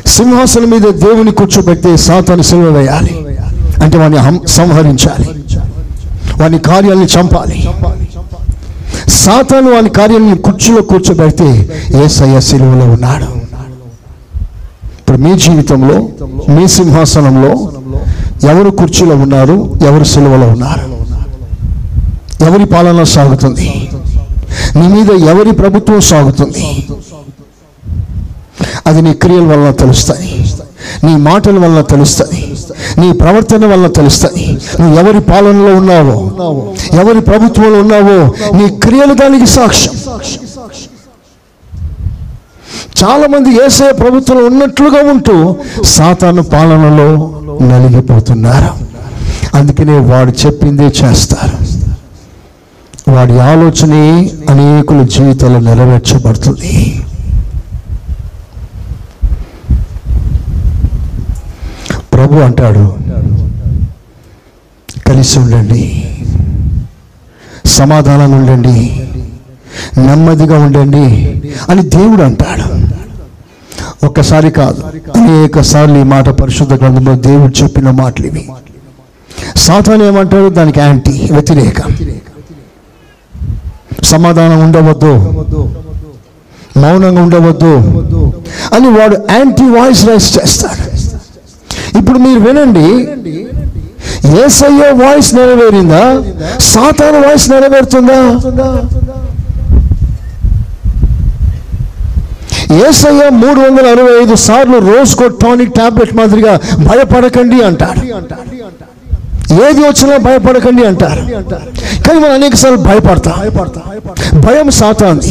[0.06, 3.26] సింహాసనం మీద దేవుని కూర్చోబెడితే సాతాను సిలువ వేయాలి.
[3.82, 5.28] అంటే వాడిని సంహరించాలి.
[6.42, 7.68] వాని కార్యాలను చంపాలి.
[9.08, 11.70] సాతాను వాని కార్యాలను కుర్చీలో కూర్చోబెడితే
[12.04, 13.45] ఏసయ్య సిలువలో ఉన్నాడు.
[15.06, 15.96] ఇప్పుడు మీ జీవితంలో
[16.48, 17.72] మీ సింహాసనంలో
[18.50, 20.86] ఎవరు కుర్చీలో ఉన్నారు ఎవరు సిలువలో ఉన్నారు?
[22.44, 23.90] ఎవరి పాలన సాగుతుంది?
[24.76, 26.86] నీ మీద ఎవరి ప్రభుత్వం సాగుతుంది?
[28.86, 30.54] అది నీ క్రియల వలన తెలుస్తాయి.
[31.04, 32.54] నీ మాటల వలన తెలుస్తాయి.
[32.98, 34.58] నీ ప్రవర్తన వలన తెలుస్తాయి.
[34.80, 36.32] నువ్వు ఎవరి పాలనలో ఉన్నావో
[37.00, 38.18] ఎవరి ప్రభుత్వంలో ఉన్నావో
[38.56, 39.94] నీ క్రియలు దానికి సాక్ష్యం.
[43.06, 47.32] చాలా మంది ఏసే ప్రభుత్వం ఉన్నట్లుగా ఉంటూ సాతాను పాలనలో
[47.62, 48.70] నలిగిపోతున్నారు.
[49.56, 51.56] అందుకనే వాడు చెప్పిందే చేస్తారు.
[53.10, 57.02] వాడి ఆలోచనే అనేకుల జీవితాలు నెరవేర్చబడుతుంది.
[62.12, 62.96] ప్రభు అంటాడు
[65.06, 66.08] కలిసి ఉండండి.
[67.66, 69.02] సమాధానం ఉండండి.
[69.98, 71.06] నెమ్మదిగా ఉండండి
[71.70, 72.95] అని దేవుడు అంటాడు.
[74.04, 74.82] ఒక్కసారి కాదు
[75.16, 78.48] అనేక సార్లు ఈ మాట పరిశుద్ధ గ్రంథంలో దేవుడు చెప్పిన మాటలు ఇవి.
[79.56, 80.48] సాతాన్ ఏమంటాడు?
[80.48, 81.82] దానికి యాంటీ వ్యతిరేక.
[84.04, 85.14] సమాధానం ఉండవద్దు.
[86.78, 87.74] మౌనంగా ఉండవద్దు.
[88.74, 90.96] అని వాడు యాంటీ వాయిస్ రైస్ చేస్తాడు.
[91.98, 93.08] ఇప్పుడు మీరు వినండి.
[94.44, 96.22] ఏసయ్య వాయిస్ నెరవేరిందా?
[96.58, 98.22] సాతాను వాయిస్ నెరవేరుతుందా?
[102.86, 106.54] ఏసయ్య మూడు వందల అరవై ఐదు సార్లు రోజుకో టానిక్ టాబ్లెట్ మాదిరిగా
[106.88, 108.00] భయపడకండి అంటాడు.
[109.66, 111.22] ఏది వచ్చినా భయపడకండి అంటారు.
[112.06, 113.32] కానీ మనం అనేక సార్లు భయపడతా.
[114.46, 115.28] భయం సాతాంది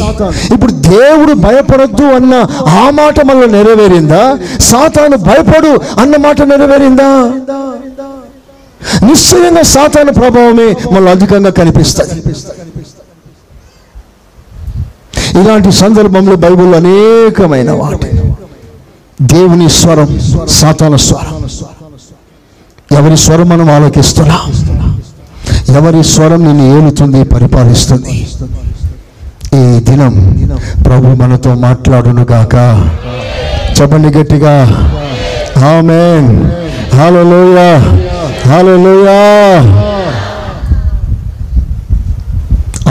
[0.54, 2.34] ఇప్పుడు దేవుడు భయపడద్దు అన్న
[2.82, 4.24] ఆ మాట మనలో నెరవేరిందా?
[4.60, 7.10] సాతాను భయపడు అన్న మాట నెరవేరిందా?
[9.04, 12.16] నిశ్చయంగా సాతాను ప్రభావమే మనలో అధికంగా కనిపిస్తుంది.
[15.42, 18.08] ఇలాంటి సందర్భంలో బైబిల్ అనేకమైన వాటి.
[19.22, 20.20] దేవుని స్వరం
[20.50, 21.48] సాతాన స్వరం.
[22.98, 24.42] ఎవరి స్వరం మనం ఆలోకిస్తున్నా?
[25.70, 28.28] ఎవరి స్వరం నిన్ను ఏలుతుంది పరిపాలిస్తుంది?
[29.54, 30.50] ఈ దినం
[30.86, 32.56] ప్రభు మనతో మాట్లాడును గాక.
[33.82, 34.64] చెప్పండి గట్టిగా.
[35.58, 36.52] ఆమెన్.
[36.96, 37.78] హలో
[38.52, 39.82] హల్లెలూయా.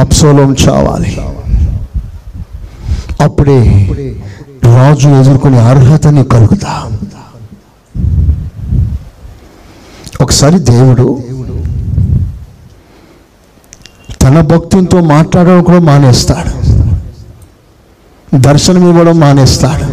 [0.00, 1.18] అప్సోలం చావాలి.
[3.24, 3.58] అప్పుడే
[4.64, 6.72] రాజు ఎదుర్కొనే అర్హతని కలుగుతా.
[10.20, 11.06] ఒకసారి దేవుడు
[14.22, 16.52] తన భక్తులతో మాట్లాడడం కూడా మానేస్తాడు.
[18.36, 19.86] దర్శనం ఇవ్వడం మానేస్తాడు.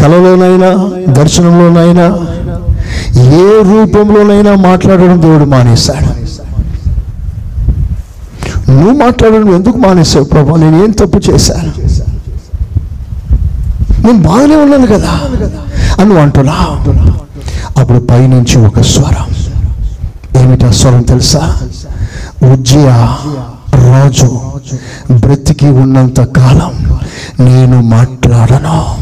[0.00, 0.70] కలలోనైనా
[1.12, 2.06] దర్శనంలోనైనా
[3.38, 6.10] ఏ రూపంలోనైనా మాట్లాడడం దేవుడు మానేస్తాడు.
[8.70, 10.56] నువ్వు మాట్లాడడం ఎందుకు మానేసావు ప్రభా?
[10.56, 11.72] నేను ఏం తప్పు చేశాను?
[14.06, 15.20] నేను బాగానే ఉన్నాను కదా?
[16.00, 16.76] అని అంటున్నా
[17.78, 19.34] అప్పుడు పైనుంచి ఒక స్వరం.
[20.42, 21.56] ఏమిటా స్వరం తెలుసా?
[22.52, 22.88] ఉజ్జయ
[23.74, 24.40] రాజు
[25.12, 26.98] బ్రతికి ఉన్నంత కాలం
[27.46, 28.96] నేను మాట్లాడను.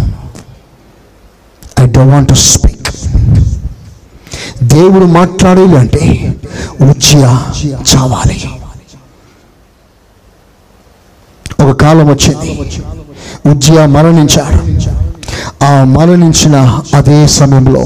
[1.80, 2.88] I don't want to speak
[4.64, 6.34] దేవుడు మాట్లాడాలి అంటే
[6.90, 7.22] ఉజ్జయ
[7.96, 8.50] చావాలి.
[11.60, 12.50] ఒక కాలం వచ్చింది.
[13.50, 14.60] ఉజ్జయ మరణించాడు
[15.64, 16.56] ఆ మరణించిన
[16.94, 17.84] అదే సమయంలో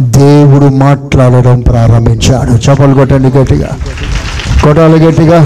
[0.00, 2.52] దేవుడు మాట్లాడడం ప్రారంభించాడు.
[2.64, 3.70] చపలు కొట్టండి గట్టిగా.
[4.62, 5.40] కొట్టాలి గట్టిగా.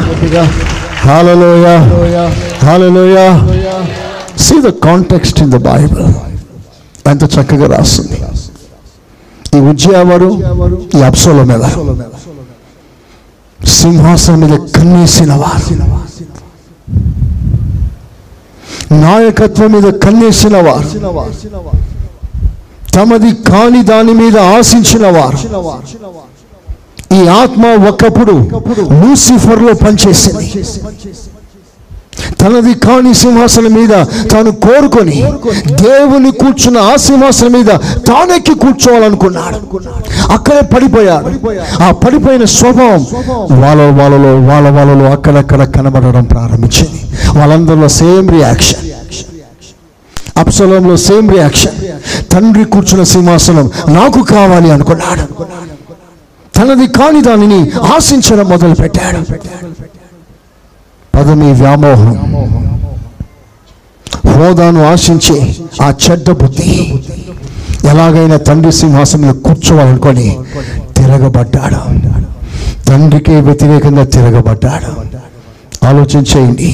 [1.04, 1.66] హాలలోయ
[2.66, 3.18] హాలలోయ
[4.38, 6.06] see the context in the Bible
[7.08, 8.18] ఎంత చక్కగా రాస్తుంది.
[9.56, 10.28] ఈ ఉజ్జయవాడు
[10.98, 11.64] ఈ అప్సోల మీద
[13.80, 15.66] సింహాసనం మీద కన్నేసిన వారు.
[19.00, 20.88] నాయకత్వం మీద కన్నేసిన వారు
[22.94, 25.38] తమది కాని దాని మీద ఆశించిన వారు
[27.14, 28.34] ఈ ఆత్మ ఒకప్పుడు
[29.00, 30.46] లూసిఫర్లో పనిచేసింది.
[32.40, 33.94] తనది కాని సింహాసనం మీద
[34.30, 35.22] తాను కోరుకొని
[35.82, 37.66] దేవుని కూర్చున్న ఆ సింహాసనం మీద
[38.08, 39.58] తానెక్కి కూర్చోవాలనుకున్నాడు.
[40.32, 41.30] అక్కడే పడిపోయాడు.
[41.82, 43.06] ఆ పడిపోయిన స్వభావం
[43.60, 47.00] వాళ్ళ వాళ్ళలో వాళ్ళ వాళ్ళలో అక్కడక్కడ కనబడడం ప్రారంభించింది.
[47.38, 48.90] వాళ్ళందరిలో సేమ్ రియాక్షన్.
[50.36, 51.76] అప్సలంలో సేమ్ రియాక్షన్.
[52.32, 55.24] తండ్రి కూర్చున్న సింహాసనం నాకు కావాలి అనుకున్నాడు.
[56.56, 57.60] తనది కాని దానిని
[57.96, 59.20] ఆశించడం మొదలు పెట్టాడు
[61.14, 62.14] పదమి వ్యామోహం.
[64.26, 65.36] హోదాను ఆశించి
[65.82, 66.70] ఆ చెడ్డ బుద్ధి
[67.90, 70.38] ఎలాగైనా తండ్రి సింహాసనంలో కూర్చోవాలనుకొని
[70.96, 71.80] తిరగబడ్డాడు.
[72.88, 74.92] తండ్రికి వ్యతిరేకంగా తిరగబడ్డాడు.
[75.86, 76.68] ఆలోచించేయండి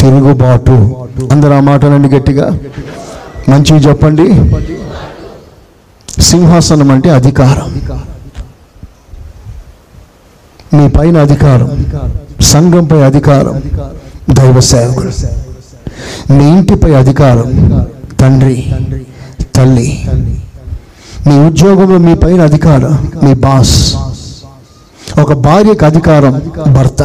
[0.00, 0.76] తిరుగుబాటు.
[1.32, 2.46] అందరు ఆ మాటనండి గట్టిగా
[3.48, 4.26] మంచిగా చెప్పండి.
[6.22, 7.68] సింహాసనం అంటే అధికారం.
[10.76, 11.70] మీ పైన అధికారం.
[12.52, 13.56] సంఘంపై అధికారం
[14.30, 15.10] దైవ సేవకుడు
[16.32, 17.48] మీ ఇంటిపై అధికారం
[18.20, 18.56] తండ్రి
[19.56, 19.88] తల్లి.
[21.26, 23.74] మీ ఉద్యోగంలో మీ పైన అధికారం మీ బాస్.
[25.20, 26.34] ఒక భార్యకు అధికారం
[26.74, 27.02] భర్త.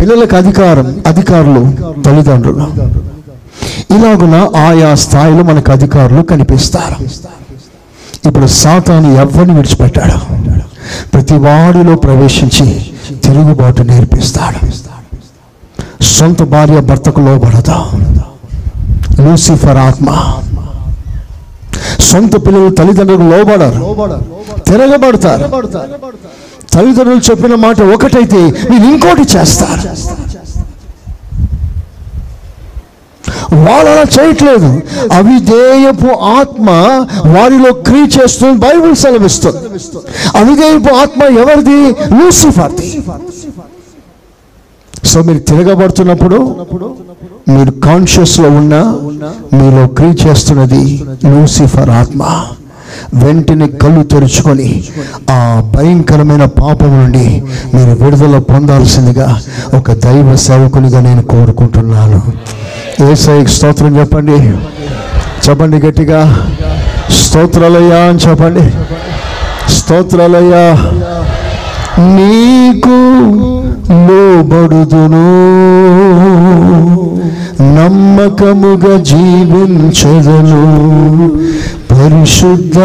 [0.00, 1.62] పిల్లలకు అధికారం అధికారులు
[2.02, 2.66] తల్లిదండ్రులు.
[3.96, 4.36] ఇలాగున
[4.66, 6.96] ఆయా స్థాయిలో మనకు అధికారులు కనిపిస్తారు.
[8.28, 10.18] ఇప్పుడు సాతాను ఎవరిని విడిచిపెట్టాడు?
[11.12, 12.68] ప్రతి వాడిలో ప్రవేశించి
[13.12, 14.60] తిరుగుబాటు నేర్పిస్తాడు.
[16.04, 17.90] సొంత భార్య భర్తకు లోబడదా.
[19.20, 20.34] లూసిఫర్ ఆత్మ.
[22.00, 23.96] సొంత పిల్లలు తల్లిదండ్రులకు లోబడరు.
[24.60, 25.42] తిరగబడతారు.
[26.72, 29.88] తల్లిదండ్రులు చెప్పిన మాట ఒకటైతే మీరు ఇంకోటి చేస్తారు.
[33.54, 34.70] వాళ్ళు అలా చేయట్లేదు.
[35.12, 36.70] అవిధేయపు ఆత్మ
[37.36, 39.58] వారిలో క్రియ చేస్తుంది బైబుల్ సెలవిస్తుంది.
[40.36, 41.80] అవిధేయపు ఆత్మ ఎవరిది?
[42.18, 42.88] లూసిఫర్ది.
[45.04, 46.38] సో మీరు తిరగబడుతున్నప్పుడు
[47.48, 48.74] మీరు కాన్షియస్లో ఉన్న
[49.08, 50.84] ఉన్నా మీలో క్రియ చేస్తున్నది
[51.24, 52.22] లూసిఫర్ ఆత్మ.
[53.14, 54.84] వెంటనే కళ్ళు తెరుచుకొని
[55.30, 57.42] ఆ భయంకరమైన పాపం నుండి
[57.74, 59.40] మీరు విడుదల పొందాల్సిందిగా
[59.74, 62.22] ఒక దైవ సేవకునిగా నేను కోరుకుంటున్నాను.
[63.10, 64.38] ఏసైకి స్తోత్రం చెప్పండి.
[65.50, 66.50] చెప్పండి గట్టిగా.
[67.10, 68.70] స్తోత్రాలయ్యా అని చెప్పండి.
[69.72, 70.92] స్తోత్రాలయ్యా.
[71.98, 73.14] నీకు
[73.90, 75.24] లోబడుదును.
[77.62, 80.64] నమ్మకముగా జీవించదను.
[81.90, 82.78] పరిశుద్ధ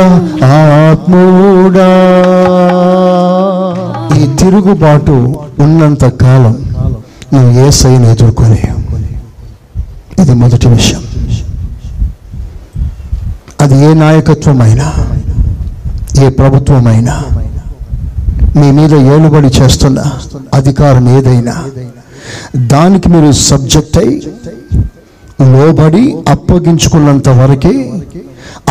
[0.44, 1.90] ఆత్మూడా
[4.18, 6.58] ఈ తిరుగుబాటు ఉన్నంత కాలం
[7.34, 8.62] నువ్వు ఏ సైన్ ఎదుర్కొని.
[10.22, 11.00] ఇది మొదటి విషయం.
[13.62, 14.94] అది ఏ నాయకత్వమైనా
[16.24, 17.24] ఏ ప్రభుత్వమైనా
[18.58, 20.00] మీ మీద ఏలుబడి చేస్తున్న
[20.58, 21.56] అధికారం ఏదైనా
[22.74, 24.16] దానికి మీరు సబ్జెక్ట్ అయి
[25.54, 27.74] లోబడి అప్పగించుకున్నంత వరకే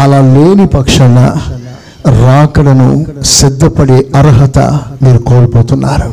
[0.02, 1.18] అలా లేని పక్షాన
[2.24, 2.88] రాకడను
[3.36, 4.58] సిద్ధపడే అర్హత
[5.02, 6.10] మీరు కోల్పోతున్నారు.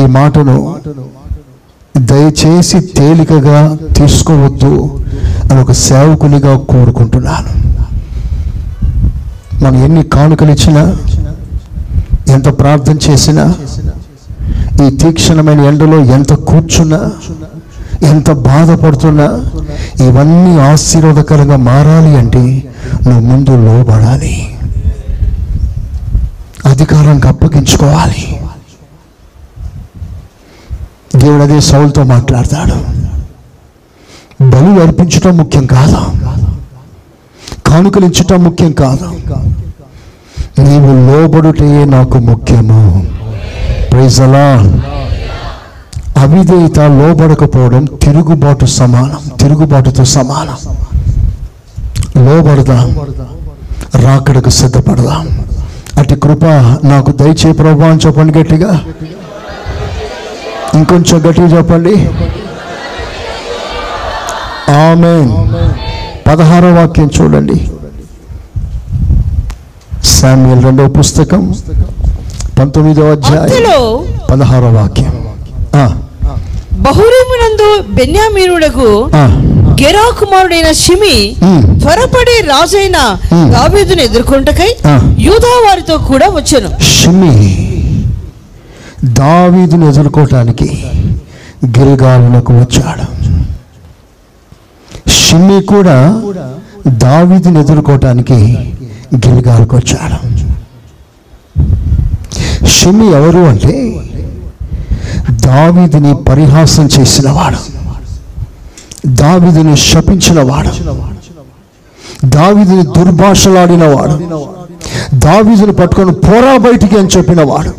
[0.00, 0.56] ఈ మాటను
[1.94, 3.58] దయచేసి తేలికగా
[3.98, 4.74] తీసుకోవద్దు
[5.48, 7.50] అని ఒక సేవకునిగా కోరుకుంటున్నాను.
[9.62, 10.96] మనం ఎన్ని కానుకలు ఇచ్చినా
[12.28, 13.54] ఎంత ప్రార్థన చేసినా
[14.84, 17.10] ఈ తీక్షణమైన ఎండలో ఎంత కూర్చున్నా
[18.02, 19.26] ఎంత బాధపడుతున్నా
[20.06, 24.56] ఇవన్నీ ఆశీర్వాదకరంగా మారాలి అంటే నువ్వు ముందు లోబడాలి.
[26.66, 28.38] అధికారానికి అప్పగించుకోవాలి.
[31.16, 32.76] దేవుడు అదే సౌలతో మాట్లాడతాడు.
[34.44, 36.00] బలు అర్పించటం ముఖ్యం కాదు?
[37.72, 39.04] కానుకలు ముఖ్యం కాదు.
[40.60, 43.06] నీవు లోబడుటయే నాకు ముఖ్యము.
[43.92, 44.46] ప్రైజలా
[46.16, 50.76] అవిధేయత లోబడకపోవడం తిరుగుబాటు సమానం తిరుగుబాటుతో సమానం.
[52.26, 53.00] లోబడదాం?
[54.04, 55.44] రాకడకు సిద్ధపడదాం?
[55.98, 56.44] అటు కృప
[56.84, 58.84] నాకు దయచే ప్రభా అని చెప్పండి గట్టిగా.
[60.74, 61.94] ఇంకొంచెం గట్టిగా చెప్పండి.
[64.72, 65.42] ఆమె
[66.26, 67.56] పదహారో వాక్యం చూడండి.
[70.16, 71.42] శామ్యుల్ రెండవ పుస్తకం
[72.58, 73.66] పంతొమ్మిదవ అధ్యాయం
[74.30, 75.12] పదహారో వాక్యం.
[76.86, 77.68] బహురీమునందు
[77.98, 78.88] బెన్యామీనుడకు
[79.82, 81.16] గెరా కుమారుడైన షిమి
[81.82, 82.98] త్వరపడి రాజైన.
[83.52, 84.70] దావీదును ఎదుర్కొంటకై.
[85.26, 86.70] యూదా వారితో కూడా వచ్చెను.
[86.96, 87.34] షిమి
[89.20, 90.68] దావీదును ఎదుర్కోవటానికి
[91.78, 93.06] గిల్గాలునకు వచ్చాడు.
[95.06, 95.96] షిమ్మి కూడా
[96.86, 98.36] దావీదిని ఎదుర్కోవటానికి
[99.16, 100.18] గిల్గాల్కి వచ్చాడు.
[102.66, 103.74] షిమ్మి ఎవరు అంటే
[105.46, 107.58] దావిదిని పరిహాసం చేసినవాడు
[109.06, 110.72] దావిదిని శపించినవాడు
[112.26, 114.16] దావిదిని దుర్భాషలాడినవాడు
[115.14, 117.70] దావిదిని పట్టుకొని పోరా బయటికి అని చెప్పినవాడు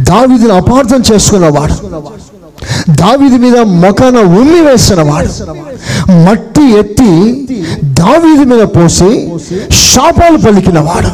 [0.00, 1.74] దావిదిని అపార్థం చేసుకున్నవాడు
[2.90, 5.28] దావీది మీద మొఖాన ఉమ్మి వేసినవాడు
[6.24, 7.10] మట్టి ఎత్తి
[7.84, 9.10] దావీది మీద పోసి
[9.70, 11.10] శాపాలు పలికినవాడు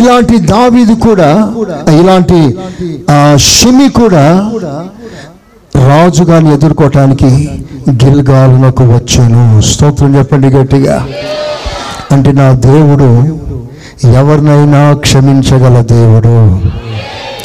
[0.00, 1.52] ఇలాంటి దావీది కూడా
[2.00, 2.58] ఇలాంటి
[3.36, 4.52] షిమి కూడా
[5.88, 7.28] రాజుగారిని ఎదుర్కోవటానికి
[7.90, 9.60] గిల్గాలునకు వచ్చాను.
[9.62, 11.08] స్తోత్రం చెప్పండి గట్టిగా.
[12.12, 13.08] అంటే నా దేవుడు
[14.08, 16.34] ఎవరినైనా క్షమించగల దేవుడు.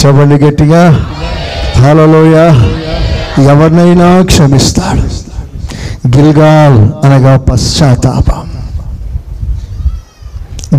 [0.01, 1.05] చెప్పండి గట్టిగా.
[1.75, 2.35] హలోయ
[3.43, 5.23] ఎవరినైనా క్షమిస్తాడు.
[6.17, 8.43] గిల్గాల్ అనగా పశ్చాత్తాపం.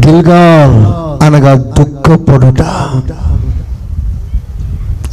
[0.07, 0.77] గిల్గాల్
[1.25, 2.63] అనగా దుఃఖపడుట.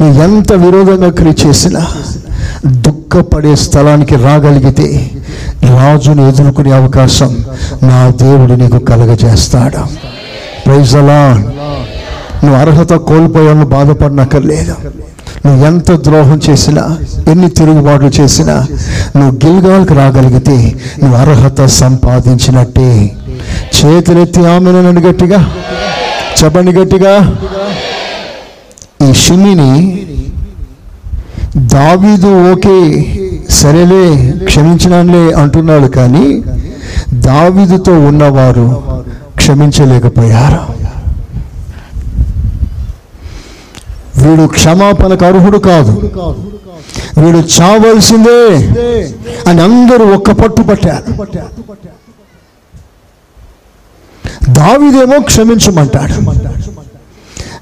[0.01, 1.87] నువ్వు ఎంత విరోధంగా క్రియ చేసినా
[2.65, 5.11] దుఃఖపడే స్థలానికి రాగలిగితే
[5.63, 7.37] రాజును ఎదుర్కొనే అవకాశం
[7.83, 9.77] నా దేవుడు నీకు కలగజేస్తాడు.
[10.65, 11.35] ప్రైజ్ అలా
[12.43, 14.75] నువ్వు అర్హత కోల్పోయాను బాధపడనక్కర్లేదు.
[15.45, 16.83] నువ్వు ఎంత ద్రోహం చేసినా
[17.31, 18.55] ఎన్ని తిరుగుబాట్లు చేసినా
[19.17, 20.57] నువ్వు గిల్గాల్కి రాగలిగితే
[21.01, 22.89] నువ్వు అర్హత సంపాదించినట్టే.
[23.77, 25.39] చేతులెత్తి ఆమెను గట్టిగా
[26.39, 27.13] చెప్పండి గట్టిగా.
[29.05, 29.71] ఈ షిమిని
[31.75, 32.77] దావీదు ఓకే
[33.59, 34.03] సరేలే
[34.49, 36.25] క్షమించినానులే అంటున్నాడు కానీ
[37.27, 38.67] దావీదుతో ఉన్నవారు
[39.39, 40.61] క్షమించలేకపోయారు.
[44.21, 45.91] వీడు క్షమాపణకు అర్హుడు కాదు.
[47.21, 48.41] వీడు చావలసిందే.
[49.47, 51.13] అని అందరూ ఒక్క పట్టు పట్టారు.
[54.49, 56.15] దావిదేమో క్షమించమంటాడు.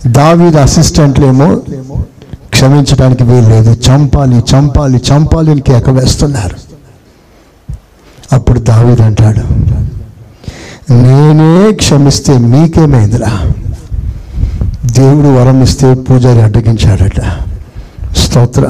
[0.07, 1.61] దావీదు అసిస్టెంట్లేమో
[2.49, 6.55] క్షమించడానికి వీలు లేదు చంపాలి చంపాలి చంపాలి అని కేక వేస్తున్నారు.
[8.31, 9.43] అప్పుడు దావీదు అంటాడు
[10.93, 13.51] నేనే క్షమిస్తే మీకేమైందిరా?
[14.89, 17.21] దేవుడు వరం ఇస్తే పూజారి అడ్డగించాడట.
[18.17, 18.61] స్తోత్ర.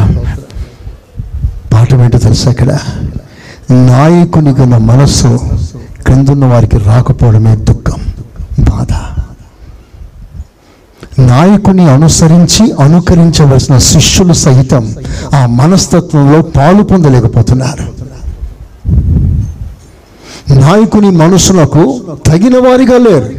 [1.73, 2.79] పాఠం ఏంటో తెలుసా అక్కడ?
[3.71, 5.39] నాయకునికి ఉన్న మనస్సు
[6.03, 8.01] క్రిందున్న వారికి రాకపోవడమే దుఃఖం
[8.59, 8.93] బాధ.
[11.21, 14.95] నాయకుని అనుసరించి అనుకరించవలసిన శిష్యులు సహితం
[15.33, 17.83] ఆ మనస్తత్వంలో పాలు పొందలేకపోతున్నారు.
[20.53, 23.29] నాయకుని మనసులకు తగిన వారిగా లేరు.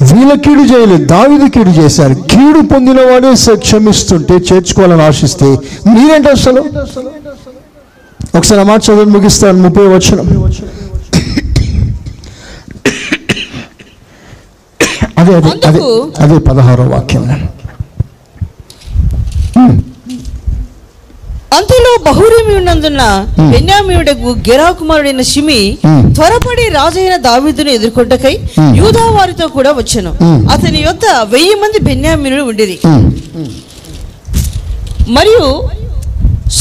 [0.00, 2.14] వీళ్ళ కీడు చేయలేదు దావిది కీడు చేశారు.
[2.30, 5.48] కీడు పొందిన వాడే స- క్షమిస్తుంటే చేర్చుకోవాలని ఆశిస్తే
[5.88, 6.60] మీరేంటి అసలు?
[8.36, 10.20] ఒకసారి ఆ మాట చదువు ముగిస్తాను ముప్పై వచ్చిన
[15.18, 15.80] అదే అదే అదే
[16.18, 17.24] అదే పదహారో వాక్యం.
[21.56, 23.02] అంతలో బహురీమి ఉన్నందున
[23.52, 25.58] బెన్యామీయుడకు గెరా కుమారుడైన షిమి.
[26.16, 28.34] త్వరపడి రాజైన దావీదును ఎదుర్కొంటకై.
[28.78, 30.12] యూదా వారితో కూడా వచ్చెను.
[30.54, 33.06] అతని యొద్ద వెయ్యి మంది బెన్యామీనులు ఉండిరి ఉమ్,
[35.16, 35.44] మరియు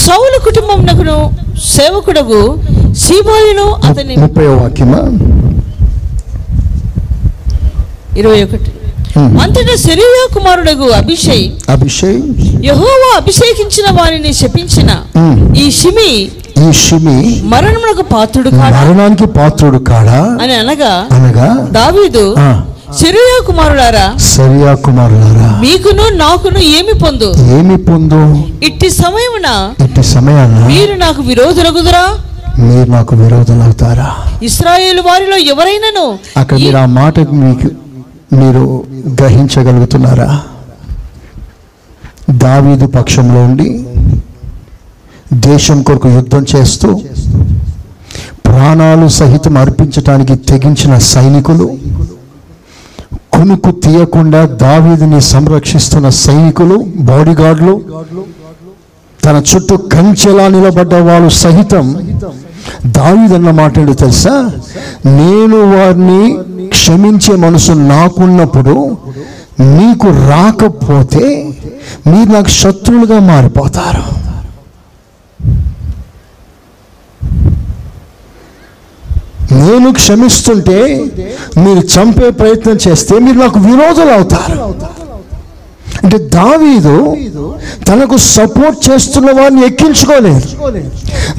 [0.04, 1.18] సౌలు కుటుంబమునకును
[1.74, 2.42] సేవకుడగు
[3.04, 5.02] సీబోయును అతని ముప్పై వాక్యమా
[8.20, 8.72] ఇరవై ఒకటి.
[9.38, 12.28] అంతటా శరీరా కుమారుడగు అభిషేక్ అభిషేక్
[12.68, 15.34] యహోవా అభిషేకించిన వారిని శపించిన Hmm.
[15.56, 16.12] ఈ షిమి
[16.62, 17.18] ఈ షిమి
[17.52, 18.74] మరణమునకు పాత్రుడు కాడా?
[18.78, 20.20] మరణానికి పాత్రుడు కాడా?
[20.44, 21.48] అని అనగా అనగా
[21.78, 22.48] దావీదు ఆ,
[23.00, 27.30] శరీరా కుమారులారా సరియా కుమారులారా మీకును నాకును ఏమి పొందు?
[27.58, 28.22] ఏమి పొందు?
[28.68, 29.48] ఇట్టి సమయమున
[29.86, 32.06] ఇట్టి సమయాన మీరు నాకు విరోధులగుదురా?
[32.62, 34.10] మీరు నాకు విరోధులు అవుతారా
[34.48, 36.06] ఇస్రాయేలు వారిలో ఎవరైనాను?
[36.38, 37.70] అక్కడ మీరు ఆ మాట మీకు
[38.32, 38.64] మీరు
[39.20, 40.30] గ్రహించగలుగుతున్నారా?
[42.44, 43.68] దావీదు పక్షంలో ఉండి
[45.48, 46.90] దేశం కొరకు యుద్ధం చేస్తూ
[48.46, 51.68] ప్రాణాలు సహితం అర్పించటానికి తెగించిన సైనికులు
[53.34, 57.76] కునుకు తీయకుండా దావీదుని సంరక్షిస్తున్న సైనికులు బాడీగార్డులు
[59.20, 61.88] తన చుట్టూ కంచెలా నిలబడ్డ వాళ్ళు సహితం
[62.86, 64.52] దావిదన్న మాట్లాడు తెలుసా?
[65.06, 66.38] నేను వారిని
[66.70, 68.98] క్షమించే మనసు నాకున్నప్పుడు
[69.60, 71.54] మీకు రాకపోతే
[72.08, 74.22] మీరు నాకు శత్రువులుగా మారిపోతారు.
[79.52, 81.10] నేను క్షమిస్తుంటే
[81.58, 84.76] మీరు చంపే ప్రయత్నం చేస్తే మీరు నాకు విరోధులు అవుతారు.
[86.04, 87.18] అంటే దావీదు
[87.88, 90.48] తనకు సపోర్ట్ చేస్తున్న వారిని ఎక్కించుకోలేదు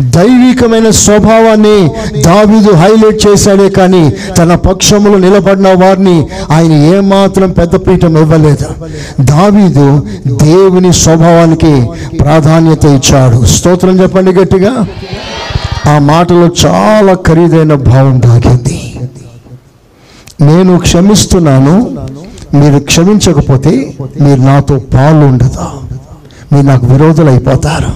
[0.01, 1.91] దైవికమైన స్వభావాన్ని
[2.23, 8.67] దావీదు హైలైట్ చేశాడే కానీ తన పక్షములో నిలబడిన వారిని ఆయన ఏమాత్రం పెద్దపీఠం ఇవ్వలేదు.
[9.21, 11.89] దావీదు దేవుని స్వభావానికి
[12.19, 13.45] ప్రాధాన్యత ఇచ్చాడు.
[13.45, 14.87] స్తోత్రం చెప్పండి గట్టిగా.
[15.87, 18.97] ఆ మాటలో చాలా ఖరీదైన భావం దాగింది.
[20.41, 22.02] నేను క్షమిస్తున్నాను.
[22.55, 25.69] మీరు క్షమించకపోతే మీరు నాతో పాలు ఉండదు?
[26.53, 27.91] మీరు నాకు విరోధులు అయిపోతారు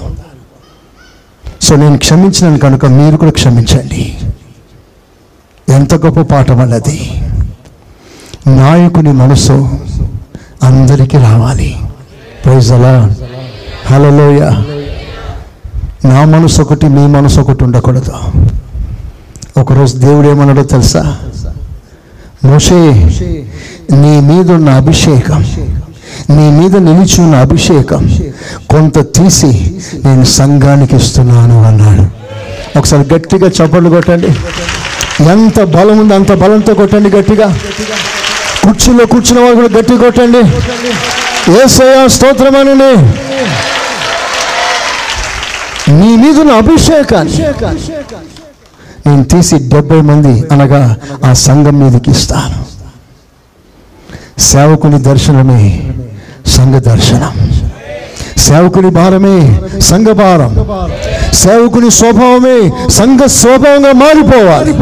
[1.63, 4.17] సో నేను క్షమించినాను కనుక మీరు కూడా క్షమించండి.
[5.69, 7.11] ఎంత గొప్ప పాఠం అన్నది.
[8.47, 9.53] నాయకుని మనసు
[10.63, 11.77] అందరికీ రావాలి.
[12.45, 13.15] ప్రైజ్ అలా
[13.87, 14.41] హలలోయ
[16.09, 18.13] నా మనసు ఒకటి మీ మనసు ఒకటి ఉండకూడదు.
[19.61, 21.19] ఒకరోజు దేవుడు ఏమన్నాడో తెలుసా?
[22.45, 22.75] మోషే
[23.93, 25.45] నీ మీదున్న అభిషేకం
[26.31, 28.19] నీ మీద నిలిచి ఉన్న అభిషేకం
[28.71, 32.05] కొంత తీసి నేను సంఘానికి ఇస్తున్నాను అన్నాడు.
[32.79, 34.27] ఒకసారి గట్టిగా చప్పట్లు కొట్టండి.
[35.21, 37.59] ఎంత బలం ఉంది అంత బలంతో కొట్టండి గట్టిగా.
[38.65, 40.43] కుర్చీలో కూర్చున్న వాళ్ళు కూడా గట్టి కొట్టండి.
[41.63, 42.93] ఏసయ స్తోత్రమనండి
[45.93, 47.33] నీ మీద అభిషేకాన్ని
[49.07, 52.67] నేను తీసి డెబ్బై మంది అనగా ఆ సంఘం మీదకి ఇస్తాను.
[54.41, 55.91] సేవకుని దర్శనమే
[56.47, 57.35] సంఘ దర్శనం.
[58.39, 60.53] సేవకుని భారమే సంఘ భారం.
[61.35, 64.73] సేవకుని స్వభావమే సంఘ స్వభావంగా మారిపోవాలి.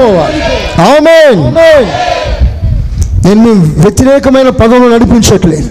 [0.80, 1.42] ఆమేన్.
[3.26, 5.68] నేను వ్యతిరేకమైన పదవులు నడిపించట్లేదు.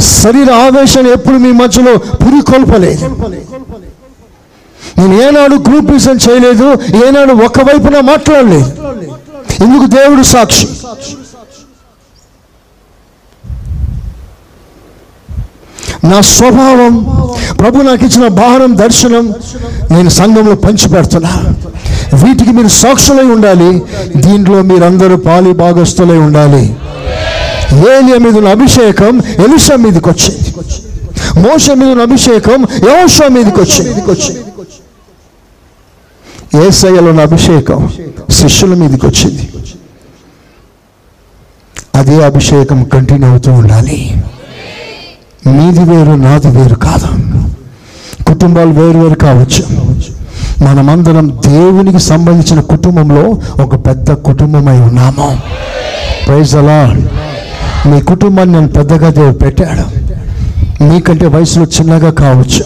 [0.00, 3.04] శరీర ఆవేశాన్ని ఎప్పుడు మీ మధ్యలో పురికొల్పలేదు.
[4.98, 6.66] నేను ఏనాడు గ్రూప్ గ్రూపిజం చేయలేదు
[7.06, 8.70] ఏనాడు ఒక వైపున మాట్లాడలేదు.
[9.64, 10.66] ఎందుకు దేవుడు సాక్షి?
[16.10, 16.94] నా స్వభావం
[17.60, 19.26] ప్రభు నాకు ఇచ్చిన భారం దర్శనం
[19.92, 21.32] నేను సంఘంలో పంచిపెడుతున్నా.
[22.22, 23.70] వీటికి మీరు సాక్షులై ఉండాలి
[24.24, 26.64] దీంట్లో మీరందరూ పాలి భాగస్థులై ఉండాలి.
[27.92, 29.14] ఏలియ మీద ఉన్న అభిషేకం
[29.44, 30.40] ఎలిషా మీదకి వచ్చింది
[31.44, 34.00] మోస మీద ఉన్న అభిషేకం యోష మీదకి వచ్చింది
[36.56, 37.88] ఏసయ్యలో అభిషేకం
[38.30, 39.48] శిష్యుల మీదకి వచ్చింది.
[41.94, 44.22] అదే అభిషేకం కంటిన్యూ అవుతూ ఉండాలి.
[45.46, 47.06] మీది వేరు నాది వేరు కాదు.
[48.24, 49.64] కుటుంబాలు వేరు వేరు కావచ్చు.
[50.64, 55.40] మనమందరం దేవునికి సంబంధించిన కుటుంబంలో ఒక పెద్ద కుటుంబమై ఉన్నాము.
[56.26, 56.96] ప్రైజ్ అలా
[57.86, 60.02] మీ కుటుంబాన్ని నేను పెద్దగా దేవుడు పెట్టాడు.
[60.84, 62.64] మీకంటే వయసులో చిన్నగా కావచ్చు.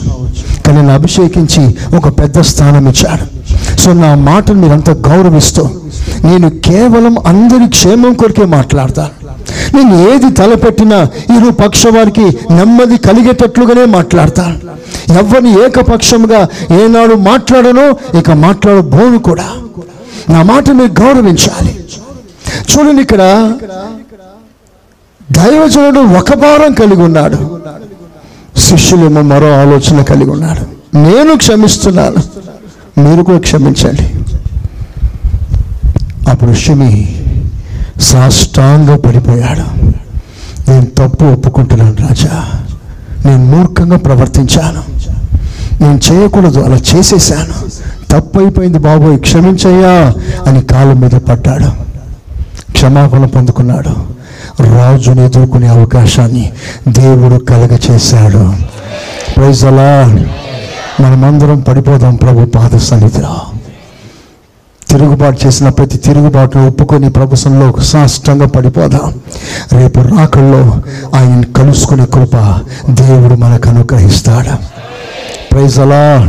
[0.62, 3.35] కానీ నన్ను అభిషేకించి ఒక పెద్ద స్థానం ఇచ్చాడు.
[3.82, 5.62] సో నా మాటను మీరంతా గౌరవిస్తూ
[6.24, 9.14] నేను కేవలం అందరి క్షేమం కొరికే మాట్లాడతాను
[9.74, 10.98] నేను ఏది తలపెట్టినా
[11.36, 14.56] ఇరు పక్షవారికి నెమ్మది కలిగేటట్లుగానే మాట్లాడతాను
[15.20, 16.40] ఎవరిని ఏకపక్షంగా
[16.80, 17.86] ఏనాడు మాట్లాడనో
[18.18, 19.48] ఇక మాట్లాడబోను కూడా.
[20.32, 21.72] నా మాట మీరు గౌరవించాలి.
[22.70, 23.22] చూడండి ఇక్కడ
[25.32, 27.38] దైవజనుడు ఒక భారం కలిగి ఉన్నాడు.
[28.66, 30.64] శిష్యులేమో మరో ఆలోచన కలిగి ఉన్నాడు.
[31.06, 32.22] నేను క్షమిస్తున్నాను.
[32.98, 34.12] మీరు కూడా క్షమించండి.
[36.30, 37.22] అప్పుడు షిమి
[38.00, 39.90] సాష్టాంగ పడిపోయాడు.
[40.70, 42.44] నేను తప్పు ఒప్పుకుంటున్నాను రాజా.
[43.26, 44.82] నేను మూర్ఖంగా ప్రవర్తించాను.
[45.82, 47.86] నేను చేయకూడదు అలా చేసేసాను.
[48.10, 50.14] తప్పు అయిపోయింది బాబోయ్ క్షమించయ్యా
[50.46, 51.68] అని కాళ్ళ మీద పడ్డాడు
[52.72, 54.16] క్షమాపణ పొందుకున్నాడు.
[54.62, 56.52] రాజుని ఎదుర్కొనే అవకాశాన్ని
[56.88, 58.52] దేవుడు కలగ చేశాడు
[59.36, 60.20] ప్రైజ్ అలా
[61.00, 63.46] మనమందరం పడిపోదాం ప్రభు పాద సన్నిధిలో
[64.90, 69.20] తిరుగుబాటు చేసిన ప్రతి తిరుగుబాటును ఒప్పుకొని ప్రభుత్వంలో సాష్టంగా పడిపోదాం.
[69.72, 70.76] రేపు రాకల్లో
[71.14, 74.50] ఆయన కలుసుకునే కృప దేవుడు మనకు అనుగ్రహిస్తాడు.
[75.52, 76.26] ప్రైజ్ అలా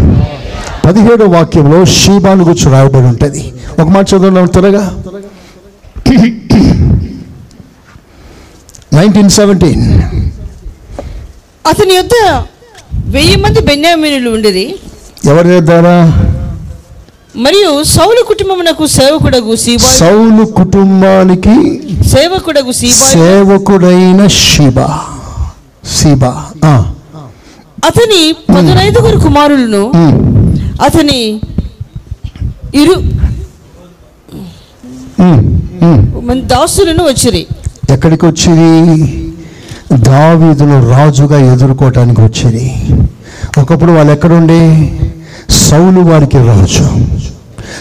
[0.86, 3.54] పదిహేడో వాక్యంలో షీబాను గురించి రాయబడి ఉంటుంది.
[3.80, 4.92] ఒక మాట చదువుదాం త్వరగా.
[8.94, 10.02] నైన్టీన్ సెవెంటీన్
[11.68, 12.46] అతని యుద్ధ
[13.14, 14.66] వెయ్యి మంది బెన్యామీనులు ఉండేది.
[15.32, 15.96] ఎవరి ద్వారా
[17.36, 21.56] మరియు సౌలు కుటుంబమునకు సేవకుడగు సీబాయ్ సౌలు కుటుంబానికి
[22.14, 24.78] సేవకుడగు సీబాయ్ సేవకుడైన శిబ
[25.96, 26.24] శిబ
[26.66, 26.74] ఆ,
[27.84, 29.84] అతని పదునైదుగురు కుమారులను
[30.88, 31.20] అతని
[32.76, 32.98] ఇరు.
[36.28, 37.42] మంది దాసులను వచ్చిరి.
[37.92, 38.72] ఎక్కడికి వచ్చింది
[40.08, 42.66] దావీదును రాజుగా ఎదుర్కోవటానికి వచ్చింది
[43.58, 44.94] ఒకప్పుడు వాళ్ళు ఎక్కడుండే?
[45.50, 46.90] సౌలు వారికి రాజు.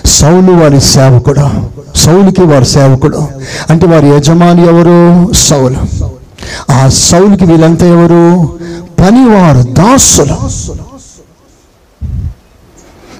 [0.06, 1.48] సౌలు వారి సేవకుడు.
[1.96, 3.28] సౌలుకి వారి సేవకుడు.
[3.70, 5.32] అంటే వారి యజమాని ఎవరు?
[5.32, 5.76] సౌలు.
[6.72, 8.58] ఆ సౌలుకి వీళ్ళంతా ఎవరు?
[9.00, 10.36] పనివారు దాసులు.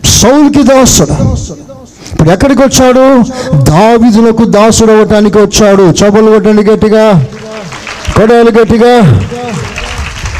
[0.06, 1.12] సౌలుకి దాసుడు.
[2.12, 3.22] ఇప్పుడు ఎక్కడికి వచ్చాడు?
[3.62, 5.82] దావిదులకు దాసుడు అవ్వటానికి వచ్చాడు.
[5.82, 7.26] చబలు కొట్టండి గట్టిగా.
[8.16, 9.22] కొడాలి గట్టిగా.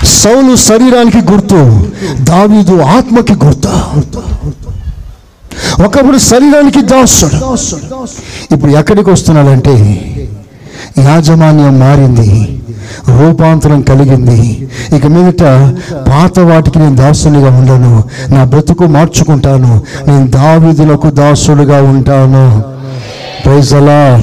[0.05, 1.89] సౌలు శరీరానికి గుర్తు
[2.21, 3.69] దావీదు ఆత్మకి గుర్తు.
[5.83, 7.37] ఒకప్పుడు శరీరానికి దాసుడు.
[8.55, 9.75] ఇప్పుడు ఎక్కడికి వస్తున్నాడంటే
[10.99, 12.63] యాజమాన్యం మారింది
[13.09, 14.69] రూపాంతరం కలిగింది.
[14.97, 15.43] ఇక మీదట
[16.09, 22.63] పాత వాటికి నేను దాసునిగా ఉండను నా బ్రతుకు మార్చుకుంటాను నేను దావీదులకు దాసుడుగా ఉంటాను.
[23.45, 24.23] ప్రైజ్ అలా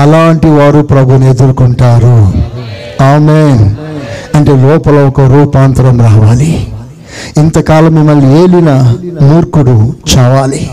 [0.00, 2.32] అలాంటి వారు ప్రభుని ఎదుర్కొంటారు.
[3.04, 3.76] ఆమెన్
[4.38, 6.72] అంటే లోపల ఒక రూపాంతరం రావాలి.
[7.36, 10.70] ఇంతకాలం మిమ్మల్ని ఏలిన మూర్ఖుడు చావాలి.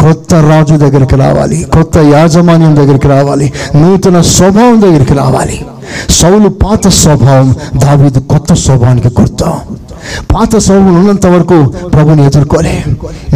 [0.00, 1.66] కొత్త రాజు దగ్గరికి రావాలి.
[1.72, 3.52] కొత్త యాజమాన్యం దగ్గరికి రావాలి.
[3.76, 5.66] నూతన స్వభావం దగ్గరికి రావాలి.
[6.10, 9.44] సౌలు పాత స్వభావం దావీదు కొత్త స్వభావానికి గుర్తు.
[10.34, 12.84] పాత స్వభావం ఉన్నంత వరకు ప్రభుని ఎదుర్కోలే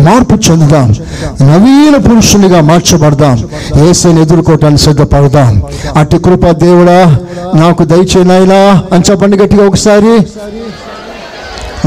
[0.02, 0.94] మార్పు చెందుదాం.
[1.42, 3.48] నవీన పురుషునిగా మార్చబడదాం.
[3.88, 5.62] ఏసైని ఎదుర్కోవటానికి సిద్ధపడదాం.
[5.96, 7.18] అట్టి కృప దేవుడా
[7.54, 10.26] నాకు దయచేనాయినా అని చెప్పండి గట్టిగా ఒకసారి.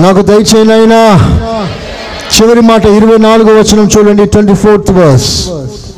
[0.02, 1.30] నాకు దయచేనాయినా
[2.34, 5.48] చివరి మాట ఇరవై నాలుగో వచనం చూడండి ట్వంటీ ఫోర్త్ వర్స్.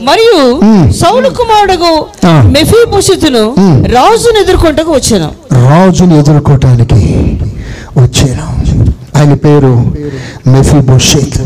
[0.02, 0.60] మరియు.
[0.92, 2.06] సౌలు కుమారుడు.
[2.28, 3.56] మెఫీబోషెతును.
[3.86, 5.32] రాజును ఎదుర్కొంటకు వచ్చాను.
[5.54, 6.96] రాజుని ఎదుర్కోవటానికి
[7.98, 8.64] వచ్చాను.
[9.16, 9.74] ఆయన పేరు
[10.47, 11.41] మెఫీబోషేత్.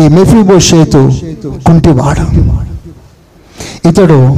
[0.00, 1.12] ఈ మెఫీబోషేతు
[1.66, 2.26] కుంటివాడు.
[3.88, 4.36] ఇతడు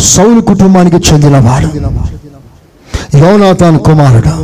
[0.00, 1.68] సౌలు కుటుంబానికి చెందినవాడు.
[3.16, 4.34] యోనాథాన్ కుమారుడు.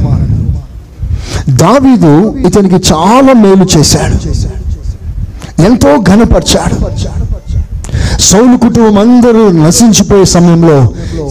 [1.51, 4.17] దావీదు ఇతనికి చాలా మేలు చేశాడు.
[5.63, 6.77] ఎంతో ఘనపరిచాడు.
[8.21, 10.79] సౌలు కుటుంబం అందరూ నశించిపోయే సమయంలో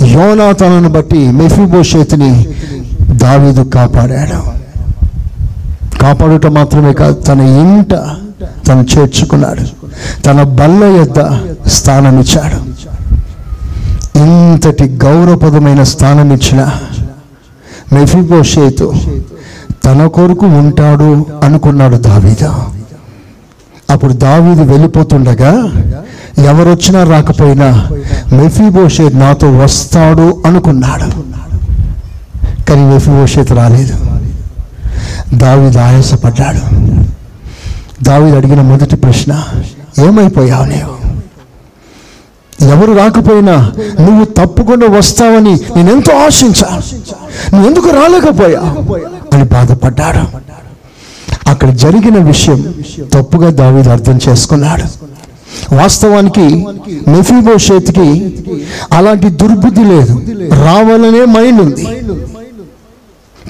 [0.05, 2.47] యోనాతనను బట్టి మెఫీబోషేతుని
[3.11, 4.56] దావీదు కాపాడాడు.
[6.01, 7.93] కాపాడుట మాత్రమే కాదు తన ఇంట
[8.67, 9.63] తను చేర్చుకున్నాడు.
[10.23, 11.19] తన బల్ల యొద్ద
[11.67, 12.59] స్థానమిచ్చాడు.
[14.19, 16.71] ఇంతటి గౌరవపదమైన స్థానం ఇచ్చిన
[17.93, 18.93] మెఫీబోషేతు
[19.85, 22.51] తన కొరకు ఉంటాడు అనుకున్నాడు దావీదు.
[23.89, 25.51] అప్పుడు దావీది వెళ్ళిపోతుండగా
[26.45, 27.87] ఎవరొచ్చినా రాకపోయినా
[28.33, 31.09] మెఫీబోషేత్ నాతో వస్తాడు అనుకున్నాడు.
[32.65, 34.06] కానీ మెఫీబోషేత్ రాలేదు.
[35.33, 36.61] దావీదు ఆయాసపడ్డాడు.
[38.03, 39.43] దావీదు అడిగిన మొదటి ప్రశ్న
[40.05, 40.97] ఏమైపోయావు నీవు?
[42.65, 46.81] ఎవరు రాకపోయినా నువ్వు తప్పకుండా వస్తావని నేను ఎంతో ఆశించాను.
[47.55, 48.61] నువ్వు ఎందుకు రాలేకపోయా
[49.33, 50.47] అని బాధపడ్డాడు.
[51.49, 52.73] అక్కడ జరిగిన విషయం
[53.13, 55.07] తప్పుగా దావీదు అర్థం చేసుకున్నాడు.
[55.75, 56.65] వాస్తవానికి
[57.07, 58.37] మెఫీబోషేత్కి
[58.91, 60.21] అలాంటి దుర్బుద్ధి లేదు.
[60.53, 61.87] రావాలనే మైండ్ ఉంది.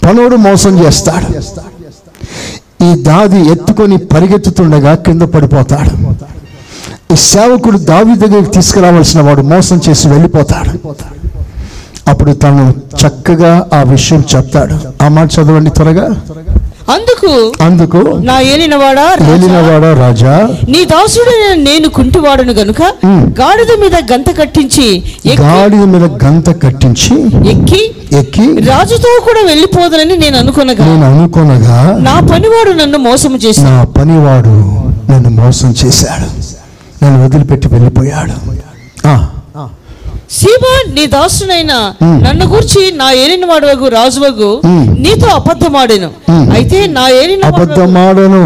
[0.08, 1.28] పనోడు మోసం చేస్తాడు.
[2.84, 5.94] ఈ దాది ఎత్తుకొని పరిగెత్తుతుండగా కింద పడిపోతాడు.
[7.14, 10.72] ఈ సేవకుడు దావి దగ్గరికి తీసుకురావాల్సిన వాడు మోసం చేసి వెళ్ళిపోతాడు.
[12.10, 14.76] అప్పుడు తను చక్కగా ఆ విషయం చెప్తాడు.
[15.04, 16.08] ఆ మాట చదవండి త్వరగా.
[16.88, 17.30] అందుకు
[17.62, 20.34] అందుకు నా ఏలినవాడా ఏలినవాడ రాజా?
[20.70, 22.82] నీ దాసుడైన నేను కుంటివాడును గనుక.
[23.40, 24.88] గాడిద మీద గంత కట్టించి
[25.42, 27.16] గాడిద మీద గంత కట్టించి
[27.54, 27.82] ఎక్కి
[28.20, 34.56] ఎక్కి రాజుతో కూడా వెళ్ళిపోదనని నేను అనుకునగా నేను అనుకోనగా నా పనివాడు నన్ను మోసము చేసి నా పనివాడు
[35.12, 36.30] నన్ను మోసం చేశాడు.
[37.02, 38.36] నన్ను వదిలిపెట్టి వెళ్ళిపోయాడు.
[40.32, 41.74] సీబా నీ దాసునైన.
[42.24, 44.50] నన్ను గురించి నా ఏలిన వాడు రాజువగు.
[45.04, 46.10] నీతో అబద్ధమాడాను.
[46.56, 48.42] అయితే నా ఏలిన అబద్ధమాడను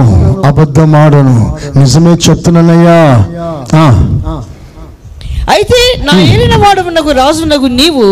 [0.49, 1.35] అబద్ధమాడను
[1.79, 2.99] నిజమే చెప్తున్నానయ్యా
[5.49, 8.05] అయితే నా ఏలిన వాడవునకు రాజునకు నీవు.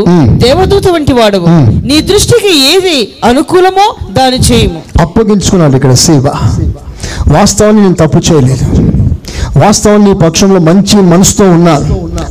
[0.44, 1.48] దేవదూత వంటి వాడవు.
[1.90, 6.26] నీ దృష్టికి ఏది అనుకూలమో దాని చేయము అప్పగించుకున్నాడు ఇక్కడ శివ
[7.28, 8.66] వాస్తవాన్ని నేను తప్పు చేయలేదు
[9.62, 11.88] వాస్తవం నీ పక్షంలో మంచి మనసుతో ఉన్నాను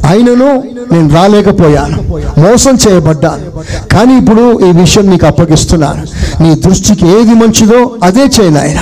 [0.09, 0.51] అయినను
[0.93, 1.99] నేను రాలేకపోయాను.
[2.41, 3.47] మోసం చేయబడ్డాను.
[3.93, 6.03] కానీ ఇప్పుడు ఈ విషయం నీకు అప్పగిస్తున్నాను.
[6.43, 8.81] నీ దృష్టికి ఏది మంచిదో అదే చేయనాయన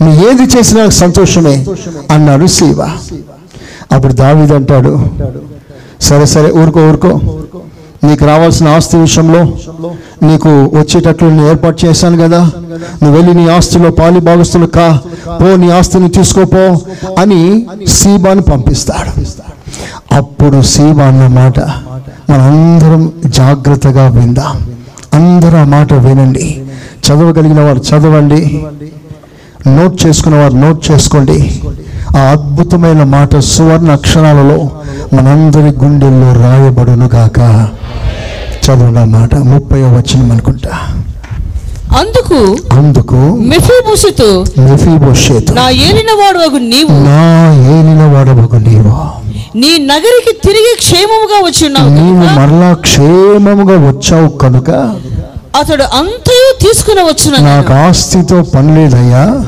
[0.00, 1.56] నువ్వు నీ ఏది చేసినా నాకు సంతోషమే
[2.10, 2.80] అన్నాడు శివ
[3.92, 4.92] అప్పుడు దావిదంటాడు
[6.00, 7.12] సరే సరే ఊరుకో ఊరుకో.
[8.04, 9.40] నీకు రావాల్సిన ఆస్తి విషయంలో
[10.26, 12.50] నీకు వచ్చేటట్లు నేను ఏర్పాటు చేశాను కదా.
[13.02, 15.00] నువ్వు వెళ్ళి నీ ఆస్తిలో పాలి భాగస్తులు కా
[15.40, 16.76] పో నీ ఆస్తిని తీసుకోపో
[17.18, 19.20] అని సీబాను పంపిస్తాడు.
[20.14, 21.60] అప్పుడు సీబా అన్న మాట
[22.30, 24.66] మనందరం జాగ్రత్తగా విందాం.
[25.14, 26.62] అందరూ ఆ మాట వినండి.
[27.06, 28.64] చదవగలిగిన వారు చదవండి.
[29.66, 31.60] నోట్ చేసుకున్న వారు నోట్ చేసుకోండి.
[32.16, 34.70] ఆ అద్భుతమైన మాట సువర్ణ అక్షరాలలో
[35.14, 37.68] మనందరి గుండెల్లో రాయబడును గాక.
[38.66, 40.70] చదవండి ఆ మాట ముప్పై వచ్చిన అనుకుంటా.
[41.98, 46.92] అందుకు అందుకు మెఫీబోషెతు మెఫీబోషేతు నా ఏలిన వాడు నీవు.
[46.92, 47.20] నా
[47.54, 48.94] ఏలిన వాడవకు నీవు.
[49.58, 54.70] నీ నగరికి తిరిగి క్షేమముగా వచ్చి ఉన్నావు నీవు మరలా క్షేమముగా వచ్చావు కనుక
[55.58, 59.44] అతడు అంతయు తీసుకుని వచ్చిన నాకు ఆస్తితో పని లేదయ్యా.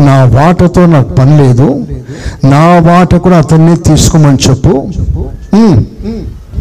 [0.00, 1.86] నా వాటతో నాకు పని లేదు.
[2.44, 4.88] నా వాట కూడా అతన్ని తీసుకోమని చెప్పు.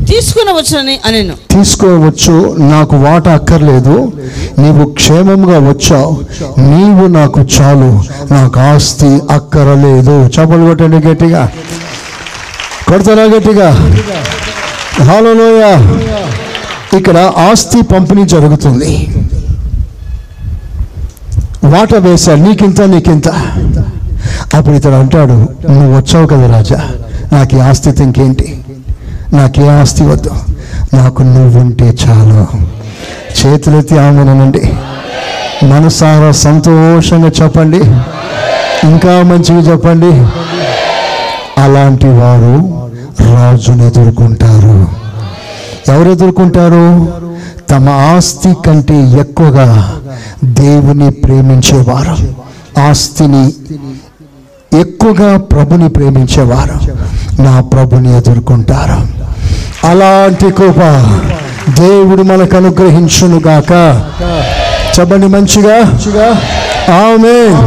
[0.10, 1.34] ఉమ్, తీసుకుని అనేను.
[1.52, 4.12] తీసుకోవచ్చు నాకు వాట అక్కర్లేదు.
[4.60, 6.22] నీవు క్షేమంగా వచ్చావు.
[6.60, 8.04] నీవు నాకు చాలు.
[8.34, 10.28] నాకు ఆస్తి అక్కరలేదు.
[10.28, 11.52] చపలు కొట్టండి గట్టిగా.
[12.88, 13.70] కొడతారా గట్టిగా?
[15.04, 15.64] హాలలోయ
[16.98, 17.18] ఇక్కడ
[17.52, 19.10] ఆస్తి పంపిణీ జరుగుతుంది.
[21.64, 22.40] వాట వేశారు.
[22.40, 23.28] నీకింత నీకింత.
[24.54, 25.34] అప్పుడు ఇతడు అంటాడు
[25.72, 26.90] నువ్వు వచ్చావు కదా రాజా.
[27.34, 28.65] నాకు ఈ ఆస్తి ఇంకేంటి
[29.34, 30.30] నాకు ఏ ఆస్తి వద్దు
[30.94, 32.48] నాకు నువ్వుంటే చాలు.
[33.46, 34.74] చేతులెత్తి ఆమెనండి.
[35.66, 37.78] మనసారా సంతోషంగా చెప్పండి.
[38.84, 40.28] ఇంకా మంచిగా చెప్పండి.
[41.62, 42.76] అలాంటి వారు
[43.34, 44.88] రాజును ఎదుర్కొంటారు
[45.92, 47.08] ఎవరు ఎదుర్కొంటారు
[47.70, 50.00] తమ ఆస్తి కంటే ఎక్కువగా
[50.44, 52.18] దేవుని ప్రేమించేవారు.
[52.80, 53.54] ఆస్తిని
[54.74, 56.92] ఎక్కువగా ప్రభుని ప్రేమించేవారు.
[57.42, 59.26] నా ప్రభుని ఎదుర్కొంటారు.
[59.88, 60.80] అలాంటి కృప
[61.80, 63.72] దేవుడు మనకు అనుగ్రహించును గాక
[65.00, 65.78] చెప్పండి మంచిగా.
[66.96, 67.66] ఆమె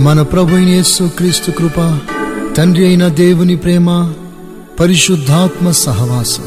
[0.00, 1.98] మన ప్రభు యేసు క్రీస్తు కృప
[2.56, 4.12] తండ్రి అయిన దేవుని ప్రేమ
[4.80, 6.44] పరిశుద్ధాత్మ సహవాసం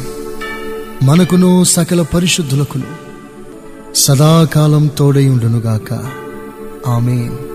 [1.03, 3.05] మనకును సకల పరిశుద్ధులకును
[3.95, 5.93] సదాకాలం తోడై ఉండునుగాక.
[6.89, 7.54] ఆమెన్.